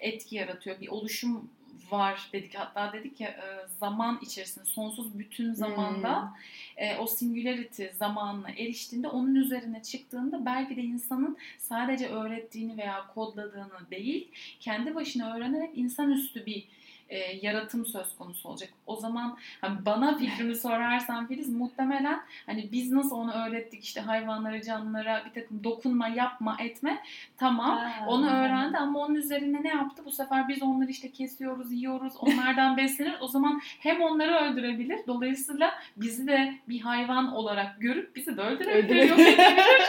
etki 0.00 0.36
yaratıyor. 0.36 0.80
Bir 0.80 0.88
oluşum 0.88 1.50
var 1.90 2.28
dedik. 2.32 2.54
Hatta 2.54 2.92
dedik 2.92 3.20
ya 3.20 3.28
e, 3.28 3.68
zaman 3.78 4.18
içerisinde 4.22 4.64
sonsuz 4.64 5.18
bütün 5.18 5.52
zamanda 5.52 6.34
e, 6.80 6.96
o 6.96 7.06
singularity 7.06 7.84
zamanına 7.92 8.50
eriştiğinde 8.50 9.08
onun 9.08 9.34
üzerine 9.34 9.82
çıktığında 9.82 10.46
belki 10.46 10.76
de 10.76 10.82
insanın 10.82 11.36
sadece 11.58 12.08
öğrettiğini 12.08 12.76
veya 12.78 13.06
kodladığını 13.14 13.90
değil 13.90 14.28
kendi 14.60 14.94
başına 14.94 15.36
öğrenerek 15.36 15.70
insanüstü 15.78 16.46
bir 16.46 16.64
e, 17.08 17.18
yaratım 17.18 17.86
söz 17.86 18.16
konusu 18.16 18.48
olacak. 18.48 18.70
O 18.86 18.96
zaman 18.96 19.36
hani 19.60 19.86
bana 19.86 20.18
fikrimi 20.18 20.56
sorarsan 20.56 21.26
Filiz 21.26 21.48
muhtemelen 21.48 22.20
hani 22.46 22.72
biz 22.72 22.92
nasıl 22.92 23.16
onu 23.16 23.32
öğrettik 23.32 23.84
işte 23.84 24.00
hayvanlara 24.00 24.62
canlılara 24.62 25.24
bir 25.24 25.40
takım 25.40 25.64
dokunma 25.64 26.08
yapma 26.08 26.56
etme 26.60 27.02
tamam 27.36 27.78
Ha. 27.78 28.04
onu 28.08 28.30
öğrendi 28.30 28.76
ama 28.76 28.98
onun 28.98 29.14
üzerine 29.14 29.62
ne 29.62 29.68
yaptı? 29.68 30.02
Bu 30.04 30.10
sefer 30.10 30.48
biz 30.48 30.62
onları 30.62 30.90
işte 30.90 31.12
kesiyoruz, 31.12 31.72
yiyoruz, 31.72 32.12
onlardan 32.20 32.76
beslenir. 32.76 33.14
O 33.20 33.28
zaman 33.28 33.60
hem 33.80 34.02
onları 34.02 34.34
öldürebilir. 34.34 34.98
Dolayısıyla 35.06 35.74
bizi 35.96 36.26
de 36.26 36.54
bir 36.70 36.80
hayvan 36.80 37.32
olarak 37.32 37.80
görüp 37.80 38.16
bizi 38.16 38.36
de 38.36 38.40
öldürebilir. 38.40 38.84
Öldürebilir. 38.84 39.08
Yok 39.10 39.20
edebilir. 39.20 39.82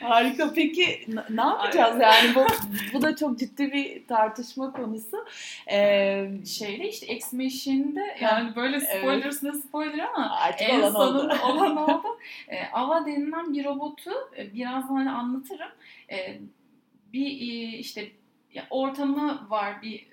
Harika. 0.00 0.52
Peki 0.54 1.06
ne 1.30 1.40
yapacağız 1.40 2.00
yani? 2.00 2.34
Bu, 2.34 2.44
bu 2.94 3.02
da 3.02 3.16
çok 3.16 3.38
ciddi 3.38 3.72
bir 3.72 4.06
tartışma 4.06 4.72
konusu. 4.72 5.24
Ee, 5.72 6.28
Şeyde 6.46 6.88
işte 6.88 7.06
Ex 7.06 7.32
Machine'de 7.32 8.16
yani 8.20 8.56
böyle 8.56 8.80
spoiler 8.80 9.26
üstüne 9.30 9.52
spoiler 9.52 10.08
ama 10.14 10.30
artık 10.36 10.68
en 10.68 10.80
olan 10.80 10.94
oldu. 10.94 11.18
sonunda 11.18 11.44
olan 11.46 11.76
oldu. 11.88 12.18
E, 12.48 12.66
Ava 12.72 13.06
denilen 13.06 13.52
bir 13.54 13.64
robotu 13.64 14.10
birazdan 14.54 14.94
hani 14.96 15.10
anlatırım. 15.10 15.70
E, 16.10 16.38
bir 17.12 17.26
işte 17.78 18.08
ortamı 18.70 19.50
var 19.50 19.82
bir 19.82 20.06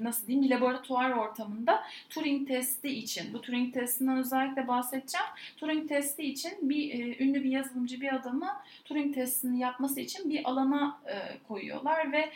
nasıl 0.00 0.26
diyeyim 0.26 0.44
bir 0.44 0.56
laboratuvar 0.56 1.10
ortamında 1.10 1.82
Turing 2.10 2.48
testi 2.48 2.88
için 2.88 3.34
bu 3.34 3.40
Turing 3.40 3.74
testinden 3.74 4.18
özellikle 4.18 4.68
bahsedeceğim. 4.68 5.26
Turing 5.56 5.88
testi 5.88 6.22
için 6.22 6.52
bir 6.62 7.20
ünlü 7.20 7.44
bir 7.44 7.50
yazılımcı 7.50 8.00
bir 8.00 8.14
adamı 8.14 8.56
Turing 8.84 9.14
testini 9.14 9.60
yapması 9.60 10.00
için 10.00 10.30
bir 10.30 10.50
alana 10.50 11.00
koyuyorlar 11.48 12.12
ve 12.12 12.32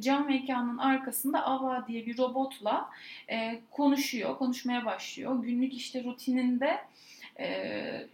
cam 0.00 0.26
mekanın 0.26 0.78
arkasında 0.78 1.46
Ava 1.46 1.86
diye 1.88 2.06
bir 2.06 2.18
robotla 2.18 2.88
konuşuyor, 3.70 4.38
konuşmaya 4.38 4.84
başlıyor. 4.84 5.42
Günlük 5.42 5.74
işte 5.74 6.04
rutininde 6.04 6.78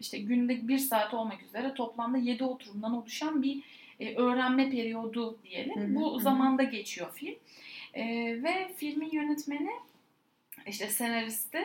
işte 0.01 0.19
günde 0.19 0.69
bir 0.69 0.79
saat 0.79 1.15
olmak 1.15 1.43
üzere 1.43 1.75
toplamda 1.75 2.19
7 2.19 2.45
oturumdan 2.45 2.95
oluşan 2.95 3.43
bir 3.43 3.63
e, 4.01 4.15
öğrenme 4.17 4.71
periyodu 4.71 5.39
diyelim. 5.45 5.77
Hı 5.77 5.85
hı, 5.85 5.95
Bu 5.95 6.19
hı. 6.19 6.23
zamanda 6.23 6.63
geçiyor 6.63 7.13
film. 7.15 7.35
E, 7.95 8.05
ve 8.43 8.73
filmin 8.77 9.11
yönetmeni 9.11 9.71
işte 10.67 10.87
senaristi 10.87 11.59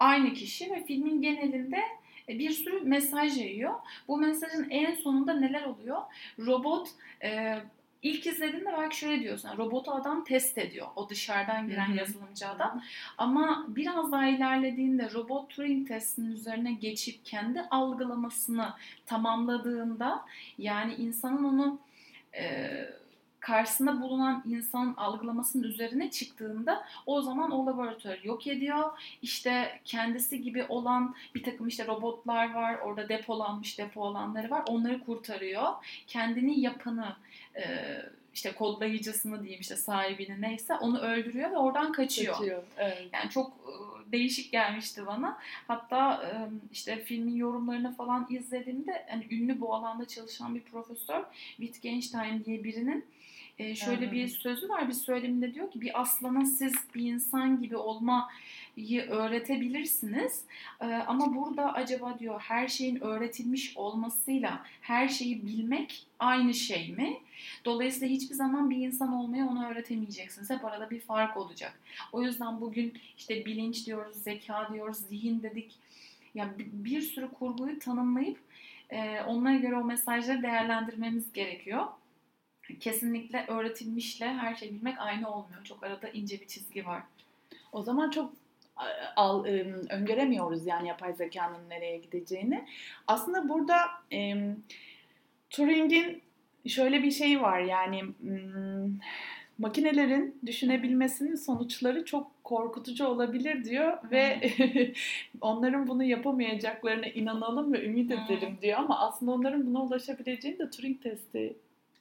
aynı 0.00 0.34
kişi 0.34 0.70
ve 0.70 0.84
filmin 0.84 1.22
genelinde 1.22 1.82
bir 2.28 2.50
sürü 2.50 2.80
mesaj 2.80 3.38
yayıyor. 3.38 3.74
Bu 4.08 4.16
mesajın 4.16 4.70
en 4.70 4.94
sonunda 4.94 5.34
neler 5.34 5.62
oluyor? 5.62 6.02
Robot 6.38 6.88
e, 7.22 7.58
ilk 8.02 8.26
izlediğinde 8.26 8.72
belki 8.78 8.96
şöyle 8.96 9.22
diyorsun. 9.22 9.50
Robotu 9.56 9.92
adam 9.92 10.24
test 10.24 10.58
ediyor. 10.58 10.86
O 10.96 11.08
dışarıdan 11.08 11.68
giren 11.68 11.92
yazılımcı 11.92 12.48
adam. 12.48 12.82
Ama 13.18 13.66
biraz 13.68 14.12
daha 14.12 14.26
ilerlediğinde 14.26 15.10
robot 15.14 15.50
Turing 15.50 15.88
testinin 15.88 16.32
üzerine 16.32 16.72
geçip 16.72 17.24
kendi 17.24 17.60
algılamasını 17.60 18.74
tamamladığında 19.06 20.24
yani 20.58 20.94
insanın 20.94 21.44
onu 21.44 21.78
e, 22.34 22.70
karşısında 23.40 24.02
bulunan 24.02 24.42
insanın 24.46 24.94
algılamasının 24.94 25.62
üzerine 25.62 26.10
çıktığında 26.10 26.84
o 27.06 27.22
zaman 27.22 27.50
o 27.50 27.66
laboratuvarı 27.66 28.26
yok 28.26 28.46
ediyor. 28.46 28.90
İşte 29.22 29.80
kendisi 29.84 30.42
gibi 30.42 30.64
olan 30.68 31.14
bir 31.34 31.42
takım 31.42 31.68
işte 31.68 31.86
robotlar 31.86 32.54
var. 32.54 32.78
Orada 32.78 33.08
depolanmış 33.08 33.78
depo 33.78 34.00
olanları 34.00 34.50
var. 34.50 34.62
Onları 34.68 35.04
kurtarıyor. 35.04 35.72
Kendini 36.06 36.60
yapanı 36.60 37.16
işte 38.38 38.52
kodlayıcısını 38.52 39.42
diyeyim 39.42 39.60
işte 39.60 39.76
sahibini 39.76 40.40
neyse 40.40 40.74
onu 40.74 40.98
öldürüyor 40.98 41.50
ve 41.50 41.56
oradan 41.56 41.92
kaçıyor. 41.92 42.34
Kaçıyor. 42.34 42.62
Evet. 42.76 43.08
Yani 43.12 43.30
çok 43.30 43.50
e, 43.50 44.12
değişik 44.12 44.52
gelmişti 44.52 45.06
bana. 45.06 45.38
Hatta 45.68 46.14
e, 46.14 46.30
işte 46.72 47.04
filmin 47.04 47.36
yorumlarını 47.36 47.94
falan 47.94 48.26
izlediğimde 48.30 49.06
hani 49.10 49.26
ünlü 49.30 49.60
bu 49.60 49.74
alanda 49.74 50.08
çalışan 50.08 50.54
bir 50.54 50.60
profesör 50.60 51.24
Wittgenstein 51.56 52.44
diye 52.44 52.64
birinin 52.64 53.04
e, 53.58 53.74
şöyle 53.74 54.06
Hı 54.06 54.10
hı. 54.10 54.12
bir 54.12 54.28
sözü 54.28 54.68
var. 54.68 54.88
Bir 54.88 54.92
söyleminde 54.92 55.54
diyor 55.54 55.70
ki 55.70 55.80
bir 55.80 56.00
aslana 56.00 56.44
siz 56.44 56.74
bir 56.94 57.12
insan 57.12 57.62
gibi 57.62 57.76
olmayı 57.76 59.00
öğretebilirsiniz. 59.08 60.44
E, 60.80 60.86
ama 60.86 61.34
burada 61.34 61.72
acaba 61.72 62.18
diyor 62.18 62.40
her 62.40 62.68
şeyin 62.68 63.00
öğretilmiş 63.00 63.76
olmasıyla 63.76 64.64
her 64.80 65.08
şeyi 65.08 65.46
bilmek 65.46 66.06
aynı 66.18 66.54
şey 66.54 66.92
mi? 66.92 67.18
Dolayısıyla 67.64 68.08
hiçbir 68.14 68.34
zaman 68.34 68.70
bir 68.70 68.76
insan 68.76 69.12
olmayı 69.12 69.44
ona 69.44 69.68
öğretemeyeceksiniz. 69.68 70.50
Hep 70.50 70.64
arada 70.64 70.90
bir 70.90 71.00
fark 71.00 71.36
olacak. 71.36 71.80
O 72.12 72.22
yüzden 72.22 72.60
bugün 72.60 72.94
işte 73.18 73.44
bilinç 73.44 73.86
diyoruz, 73.86 74.16
zeka 74.16 74.68
diyoruz, 74.72 74.96
zihin 74.96 75.42
dedik. 75.42 75.78
Ya 76.34 76.54
bir, 76.58 77.02
sürü 77.02 77.30
kurguyu 77.30 77.78
tanımlayıp 77.78 78.38
e, 78.90 79.20
onlara 79.20 79.56
göre 79.56 79.76
o 79.76 79.84
mesajları 79.84 80.42
değerlendirmemiz 80.42 81.32
gerekiyor. 81.32 81.86
Kesinlikle 82.80 83.44
öğretilmişle 83.48 84.28
her 84.28 84.54
şeyi 84.54 84.74
bilmek 84.74 84.98
aynı 84.98 85.30
olmuyor. 85.30 85.64
Çok 85.64 85.82
arada 85.82 86.08
ince 86.08 86.40
bir 86.40 86.46
çizgi 86.46 86.86
var. 86.86 87.02
O 87.72 87.82
zaman 87.82 88.10
çok 88.10 88.32
al, 89.16 89.44
öngöremiyoruz 89.90 90.66
yani 90.66 90.88
yapay 90.88 91.12
zekanın 91.12 91.68
nereye 91.68 91.96
gideceğini. 91.96 92.68
Aslında 93.06 93.48
burada 93.48 93.76
Turing'in 95.50 96.22
şöyle 96.68 97.02
bir 97.02 97.10
şeyi 97.10 97.40
var 97.40 97.60
yani 97.60 98.02
makinelerin 99.58 100.40
düşünebilmesinin 100.46 101.34
sonuçları 101.34 102.04
çok 102.04 102.44
korkutucu 102.44 103.06
olabilir 103.06 103.64
diyor 103.64 103.98
ve 104.10 104.40
onların 105.40 105.86
bunu 105.86 106.02
yapamayacaklarına 106.04 107.06
inanalım 107.06 107.72
ve 107.72 107.86
ümit 107.86 108.10
edelim 108.10 108.58
diyor 108.62 108.78
ama 108.78 108.98
aslında 108.98 109.32
onların 109.32 109.66
buna 109.66 109.82
ulaşabileceğini 109.82 110.58
de 110.58 110.70
Turing 110.70 111.02
testi 111.02 111.56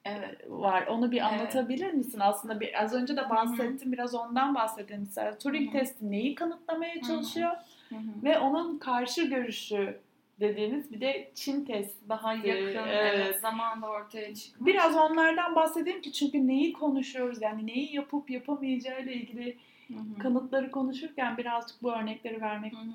Evet. 0.06 0.38
var. 0.50 0.88
Onu 0.88 1.12
bir 1.12 1.18
Evet. 1.18 1.26
anlatabilir 1.26 1.94
misin? 1.94 2.20
Aslında 2.20 2.60
bir, 2.60 2.84
az 2.84 2.94
önce 2.94 3.18
de 3.18 3.30
bahsettim. 3.30 3.92
Biraz 3.92 4.16
ondan 4.16 4.56
bahsedelim. 4.56 5.10
Turing 5.40 5.68
Hı 5.74 5.78
hı. 5.78 5.80
testi 5.80 6.12
neyi 6.12 6.36
kanıtlamaya 6.36 7.02
çalışıyor? 7.02 7.52
Hı 7.90 7.96
hı. 7.96 8.24
Ve 8.24 8.40
onun 8.40 8.78
karşı 8.78 9.24
görüşü 9.24 10.00
dediğiniz 10.39 10.91
bir 10.91 11.01
de 11.01 11.32
Çin 11.36 11.65
testi. 11.65 12.10
Daha 12.10 12.34
yakın 12.34 12.88
evet. 12.88 13.13
evet. 13.15 13.39
zamanda 13.39 13.88
ortaya 13.88 14.36
çıkmış. 14.36 14.74
Biraz 14.74 14.96
onlardan 14.96 15.56
bahsedeyim 15.56 16.01
ki 16.01 16.13
çünkü 16.13 16.48
neyi 16.48 16.74
konuşuyoruz 16.74 17.41
yani 17.41 17.67
neyi 17.67 17.96
yapıp 17.96 18.29
yapamayacağı 18.29 19.03
ile 19.03 19.13
ilgili 19.13 19.58
Hı 19.88 19.94
hı. 19.94 20.20
kanıtları 20.20 20.72
konuşurken 20.72 21.38
birazcık 21.38 21.84
bu 21.84 21.94
örnekleri 21.94 22.41
vermek 22.41 22.74
Hı 22.74 22.77
hı. 22.77 22.94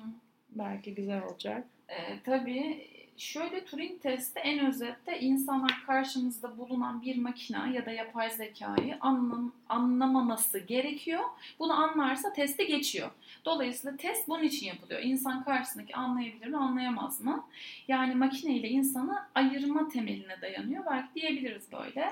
belki 0.49 0.95
güzel 0.95 1.23
olacak. 1.23 1.67
E, 1.89 2.19
tabii 2.25 2.87
şöyle 3.17 3.65
Turing 3.65 4.01
testi 4.01 4.39
en 4.39 4.65
özette 4.65 5.19
insanlar 5.19 5.83
karşımızda 5.87 6.57
bulunan 6.57 7.01
bir 7.01 7.17
makina 7.17 7.67
ya 7.67 7.85
da 7.85 7.91
yapay 7.91 8.29
zekayı 8.29 8.97
anlam, 9.01 9.51
anlamaması 9.69 10.59
gerekiyor. 10.59 11.21
Bunu 11.59 11.73
anlarsa 11.73 12.33
testi 12.33 12.67
geçiyor. 12.67 13.09
Dolayısıyla 13.45 13.97
test 13.97 14.27
bunun 14.27 14.43
için 14.43 14.67
yapılıyor. 14.67 15.01
İnsan 15.03 15.43
karşısındaki 15.43 15.95
anlayabilir 15.95 16.47
mi, 16.47 16.57
anlayamaz 16.57 17.21
mı? 17.21 17.45
Yani 17.87 18.15
makine 18.15 18.55
ile 18.55 18.69
insanı 18.69 19.19
ayırma 19.35 19.89
temeline 19.89 20.41
dayanıyor. 20.41 20.85
Belki 20.85 21.13
diyebiliriz 21.15 21.71
böyle. 21.71 22.11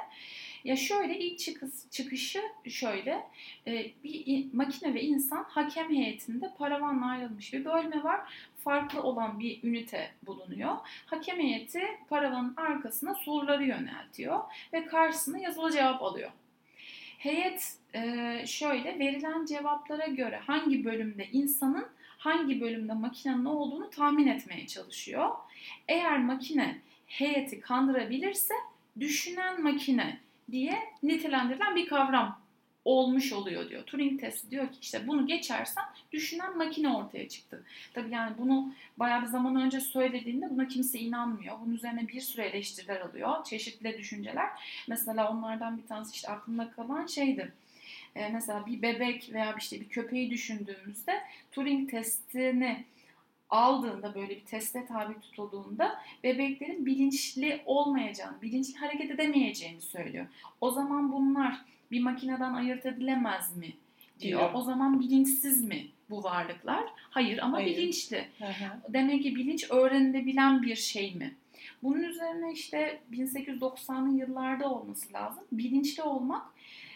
Ya 0.63 0.75
şöyle 0.75 1.19
ilk 1.19 1.39
çıkış, 1.39 1.71
çıkışı 1.91 2.41
şöyle 2.69 3.27
e, 3.67 3.91
bir 4.03 4.53
makine 4.53 4.93
ve 4.93 5.01
insan 5.01 5.43
hakem 5.43 5.89
heyetinde 5.89 6.51
paravanla 6.57 7.05
ayrılmış 7.05 7.53
bir 7.53 7.65
bölme 7.65 8.03
var. 8.03 8.49
Farklı 8.57 9.03
olan 9.03 9.39
bir 9.39 9.63
ünite 9.63 10.11
bulunuyor. 10.25 10.77
Hakem 11.05 11.39
heyeti 11.39 11.81
paravanın 12.09 12.53
arkasına 12.57 13.15
soruları 13.15 13.63
yöneltiyor 13.63 14.39
ve 14.73 14.85
karşısına 14.85 15.37
yazılı 15.37 15.71
cevap 15.71 16.01
alıyor. 16.01 16.31
Heyet 17.17 17.73
e, 17.95 18.43
şöyle 18.47 18.99
verilen 18.99 19.45
cevaplara 19.45 20.07
göre 20.07 20.39
hangi 20.47 20.85
bölümde 20.85 21.27
insanın 21.31 21.87
hangi 22.17 22.61
bölümde 22.61 22.93
makinenin 22.93 23.45
olduğunu 23.45 23.89
tahmin 23.89 24.27
etmeye 24.27 24.67
çalışıyor. 24.67 25.29
Eğer 25.87 26.19
makine 26.19 26.81
heyeti 27.07 27.61
kandırabilirse 27.61 28.53
düşünen 28.99 29.63
makine 29.63 30.19
diye 30.51 30.79
nitelendirilen 31.03 31.75
bir 31.75 31.87
kavram 31.87 32.41
olmuş 32.85 33.33
oluyor 33.33 33.69
diyor. 33.69 33.83
Turing 33.83 34.19
testi 34.19 34.51
diyor 34.51 34.67
ki 34.67 34.77
işte 34.81 35.07
bunu 35.07 35.27
geçersen 35.27 35.83
düşünen 36.11 36.57
makine 36.57 36.89
ortaya 36.89 37.29
çıktı. 37.29 37.63
Tabii 37.93 38.13
yani 38.13 38.37
bunu 38.37 38.73
bayağı 38.97 39.21
bir 39.21 39.27
zaman 39.27 39.55
önce 39.55 39.79
söylediğinde 39.79 40.49
buna 40.49 40.67
kimse 40.67 40.99
inanmıyor. 40.99 41.55
Bunun 41.65 41.75
üzerine 41.75 42.07
bir 42.07 42.21
sürü 42.21 42.41
eleştiriler 42.41 43.01
alıyor. 43.01 43.43
Çeşitli 43.43 43.97
düşünceler. 43.97 44.49
Mesela 44.87 45.31
onlardan 45.31 45.77
bir 45.77 45.87
tanesi 45.87 46.15
işte 46.15 46.27
aklımda 46.27 46.71
kalan 46.71 47.05
şeydi. 47.05 47.51
Ee, 48.15 48.29
mesela 48.29 48.65
bir 48.65 48.81
bebek 48.81 49.29
veya 49.33 49.55
işte 49.59 49.79
bir 49.79 49.89
köpeği 49.89 50.29
düşündüğümüzde 50.29 51.21
Turing 51.51 51.91
testini 51.91 52.85
aldığında 53.51 54.15
böyle 54.15 54.29
bir 54.29 54.45
teste 54.45 54.85
tabi 54.85 55.19
tutulduğunda 55.21 56.01
bebeklerin 56.23 56.85
bilinçli 56.85 57.61
olmayacağını, 57.65 58.41
bilinçli 58.41 58.75
hareket 58.75 59.11
edemeyeceğini 59.11 59.81
söylüyor. 59.81 60.25
O 60.61 60.71
zaman 60.71 61.11
bunlar 61.11 61.61
bir 61.91 62.01
makineden 62.01 62.53
ayırt 62.53 62.85
edilemez 62.85 63.57
mi 63.57 63.73
diyor. 64.19 64.39
Diyor. 64.39 64.53
O 64.53 64.61
zaman 64.61 64.99
bilinçsiz 64.99 65.63
mi 65.63 65.87
bu 66.09 66.23
varlıklar? 66.23 66.83
Hayır 66.97 67.37
ama 67.37 67.57
Hayır. 67.57 67.77
bilinçli. 67.77 68.27
Hı 68.37 68.45
hı. 68.45 68.93
Demek 68.93 69.23
ki 69.23 69.35
bilinç 69.35 69.71
öğrenilebilen 69.71 70.61
bir 70.61 70.75
şey 70.75 71.15
mi? 71.15 71.35
Bunun 71.83 72.03
üzerine 72.03 72.53
işte 72.53 72.99
1890'lı 73.11 74.17
yıllarda 74.17 74.69
olması 74.73 75.13
lazım. 75.13 75.43
Bilinçli 75.51 76.03
olmak 76.03 76.45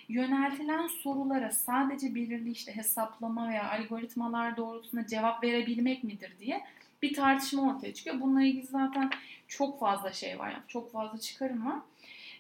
yöneltilen 0.10 0.88
sorulara 0.88 1.52
sadece 1.52 2.16
belirli 2.16 2.52
işte 2.52 2.76
hesaplama 2.76 3.50
veya 3.50 3.72
algoritmalar 3.72 4.58
doğrultusunda 4.58 5.08
cevap 5.08 5.44
verebilmek 5.44 6.04
midir 6.04 6.32
diye 6.40 6.64
bir 7.02 7.14
tartışma 7.14 7.76
ortaya 7.76 7.94
çıkıyor. 7.94 8.22
Bununla 8.22 8.44
ilgili 8.44 8.66
zaten 8.66 9.12
çok 9.48 9.80
fazla 9.80 10.14
şey 10.14 10.40
var. 10.40 10.52
Yani 10.52 10.64
çok 10.68 10.92
fazla 10.92 11.20
çıkarım 11.20 11.66
var. 11.66 11.80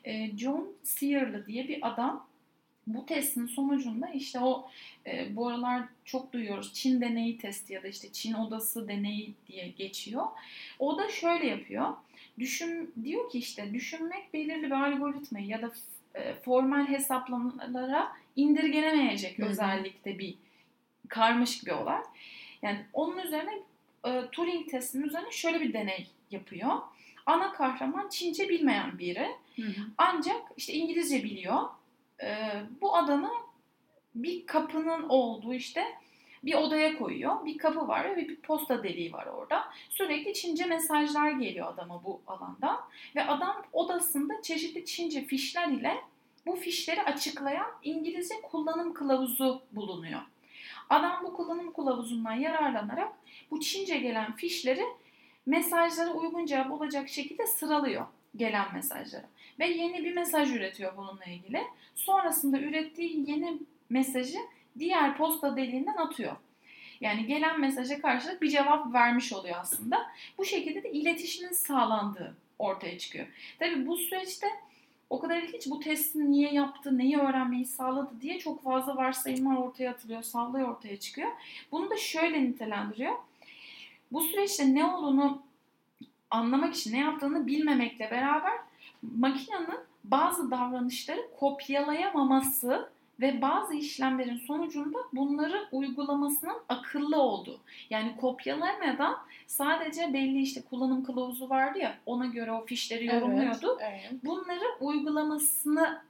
Ee, 0.06 0.38
John 0.38 0.67
Searle 0.84 1.45
diye 1.45 1.67
bir 1.67 1.88
adam 1.88 2.28
bu 2.88 3.06
testin 3.06 3.45
sonucunda 3.45 4.08
işte 4.08 4.39
o 4.39 4.69
e, 5.08 5.36
bu 5.36 5.47
aralar 5.47 5.84
çok 6.06 6.34
duyuyoruz 6.34 6.73
Çin 6.73 7.01
deneyi 7.01 7.38
testi 7.38 7.73
ya 7.73 7.84
da 7.84 7.88
işte 7.88 8.12
Çin 8.12 8.34
odası 8.34 8.88
deneyi 8.88 9.34
diye 9.47 9.67
geçiyor. 9.67 10.25
O 10.80 10.97
da 10.97 11.10
şöyle 11.10 11.47
yapıyor. 11.47 11.93
Düşün 12.39 12.93
diyor 13.04 13.30
ki 13.30 13.38
işte 13.38 13.73
düşünmek 13.73 14.34
belirli 14.34 14.63
bir 14.63 14.71
algoritmayı 14.71 15.45
ya 15.45 15.62
da 15.62 15.71
formal 16.45 16.88
hesaplamalara 16.88 18.12
indirgenemeyecek 18.36 19.39
Hı 19.39 19.43
hı. 19.43 19.49
özellikle 19.49 20.19
bir 20.19 20.36
karmaşık 21.10 21.65
bir 21.65 21.71
olay. 21.71 22.01
Yani 22.62 22.86
onun 22.93 23.17
üzerine 23.17 23.60
e, 24.06 24.21
Turing 24.32 24.69
testinin 24.69 25.04
üzerine 25.04 25.32
şöyle 25.32 25.62
bir 25.62 25.73
deney 25.73 26.08
yapıyor. 26.32 26.71
Ana 27.25 27.54
kahraman 27.54 28.10
Çince 28.10 28.49
bilmeyen 28.49 28.99
biri. 28.99 29.28
Hı 29.56 29.62
hı. 29.62 29.82
Ancak 29.97 30.41
işte 30.58 30.73
İngilizce 30.73 31.23
biliyor. 31.23 31.63
Ee, 32.23 32.51
bu 32.82 32.95
adamı 32.95 33.30
bir 34.15 34.45
kapının 34.45 35.10
olduğu 35.10 35.54
işte 35.54 35.84
bir 36.45 36.53
odaya 36.53 36.97
koyuyor. 36.97 37.45
Bir 37.45 37.58
kapı 37.58 37.88
var 37.88 38.05
ve 38.05 38.17
bir 38.17 38.36
posta 38.36 38.84
deliği 38.84 39.13
var 39.13 39.25
orada. 39.25 39.65
Sürekli 39.89 40.34
Çince 40.34 40.65
mesajlar 40.65 41.31
geliyor 41.31 41.73
adama 41.73 42.03
bu 42.03 42.21
alandan. 42.27 42.81
Ve 43.15 43.25
adam 43.27 43.65
odasında 43.73 44.41
çeşitli 44.41 44.86
Çince 44.86 45.25
fişler 45.25 45.67
ile 45.67 45.97
bu 46.45 46.55
fişleri 46.55 47.03
açıklayan 47.03 47.67
İngilizce 47.84 48.36
kullanım 48.41 48.93
kılavuzu 48.93 49.62
bulunuyor. 49.71 50.21
Adam 50.89 51.23
bu 51.23 51.34
kullanım 51.34 51.73
kılavuzundan 51.73 52.34
yararlanarak 52.34 53.13
bu 53.51 53.60
Çince 53.60 53.97
gelen 53.97 54.36
fişleri 54.36 54.84
mesajlara 55.45 56.13
uygun 56.13 56.45
cevap 56.45 56.71
olacak 56.71 57.10
şekilde 57.10 57.47
sıralıyor. 57.47 58.05
gelen 58.36 58.73
mesajları. 58.73 59.25
Ve 59.60 59.67
yeni 59.67 60.03
bir 60.03 60.13
mesaj 60.13 60.51
üretiyor 60.51 60.97
bununla 60.97 61.25
ilgili. 61.25 61.63
Sonrasında 61.95 62.60
ürettiği 62.60 63.29
yeni 63.29 63.58
mesajı 63.89 64.38
diğer 64.79 65.17
posta 65.17 65.57
deliğinden 65.57 65.97
atıyor. 65.97 66.35
Yani 67.01 67.25
gelen 67.25 67.59
mesaja 67.59 68.01
karşılık 68.01 68.41
bir 68.41 68.49
cevap 68.49 68.93
vermiş 68.93 69.33
oluyor 69.33 69.55
aslında. 69.59 70.07
Bu 70.38 70.45
şekilde 70.45 70.83
de 70.83 70.91
iletişimin 70.91 71.51
sağlandığı 71.51 72.35
ortaya 72.59 72.97
çıkıyor. 72.97 73.27
Tabii 73.59 73.88
bu 73.88 73.97
süreçte 73.97 74.47
o 75.09 75.19
kadar 75.19 75.41
ilginç 75.41 75.67
bu 75.69 75.79
testi 75.79 76.31
niye 76.31 76.53
yaptı, 76.53 76.97
neyi 76.97 77.17
öğrenmeyi 77.17 77.65
sağladı 77.65 78.21
diye 78.21 78.39
çok 78.39 78.63
fazla 78.63 78.95
varsayımlar 78.95 79.55
ortaya 79.55 79.91
atılıyor, 79.91 80.21
sallıyor 80.23 80.69
ortaya 80.69 80.99
çıkıyor. 80.99 81.31
Bunu 81.71 81.89
da 81.89 81.97
şöyle 81.97 82.43
nitelendiriyor. 82.43 83.15
Bu 84.11 84.21
süreçte 84.21 84.75
ne 84.75 84.85
olduğunu 84.85 85.41
anlamak 86.29 86.75
için 86.75 86.93
ne 86.93 86.99
yaptığını 86.99 87.47
bilmemekle 87.47 88.11
beraber 88.11 88.53
makinenin 89.01 89.79
bazı 90.03 90.51
davranışları 90.51 91.29
kopyalayamaması 91.39 92.89
ve 93.19 93.41
bazı 93.41 93.73
işlemlerin 93.73 94.38
sonucunda 94.38 94.99
bunları 95.13 95.67
uygulamasının 95.71 96.58
akıllı 96.69 97.21
oldu. 97.21 97.60
Yani 97.89 98.17
kopyalamadan 98.17 99.17
sadece 99.47 100.13
belli 100.13 100.41
işte 100.41 100.62
kullanım 100.62 101.04
kılavuzu 101.04 101.49
vardı 101.49 101.80
ya 101.80 101.97
ona 102.06 102.25
göre 102.25 102.51
o 102.51 102.65
fişleri 102.65 103.06
yorumluyordu. 103.06 103.78
Evet, 103.82 104.01
evet. 104.12 104.25
Bunları 104.25 104.65
uygulamasını 104.80 106.01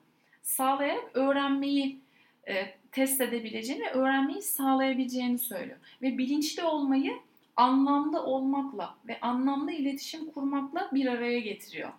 sağlayarak 0.43 1.11
öğrenmeyi 1.13 1.99
e, 2.47 2.75
test 2.91 3.21
edebileceğini 3.21 3.83
ve 3.83 3.91
öğrenmeyi 3.91 4.41
sağlayabileceğini 4.41 5.39
söylüyor. 5.39 5.77
Ve 6.01 6.17
bilinçli 6.17 6.63
olmayı 6.63 7.13
anlamlı 7.55 8.23
olmakla 8.23 8.95
ve 9.07 9.19
anlamlı 9.21 9.71
iletişim 9.71 10.31
kurmakla 10.31 10.89
bir 10.93 11.05
araya 11.05 11.39
getiriyor. 11.39 11.89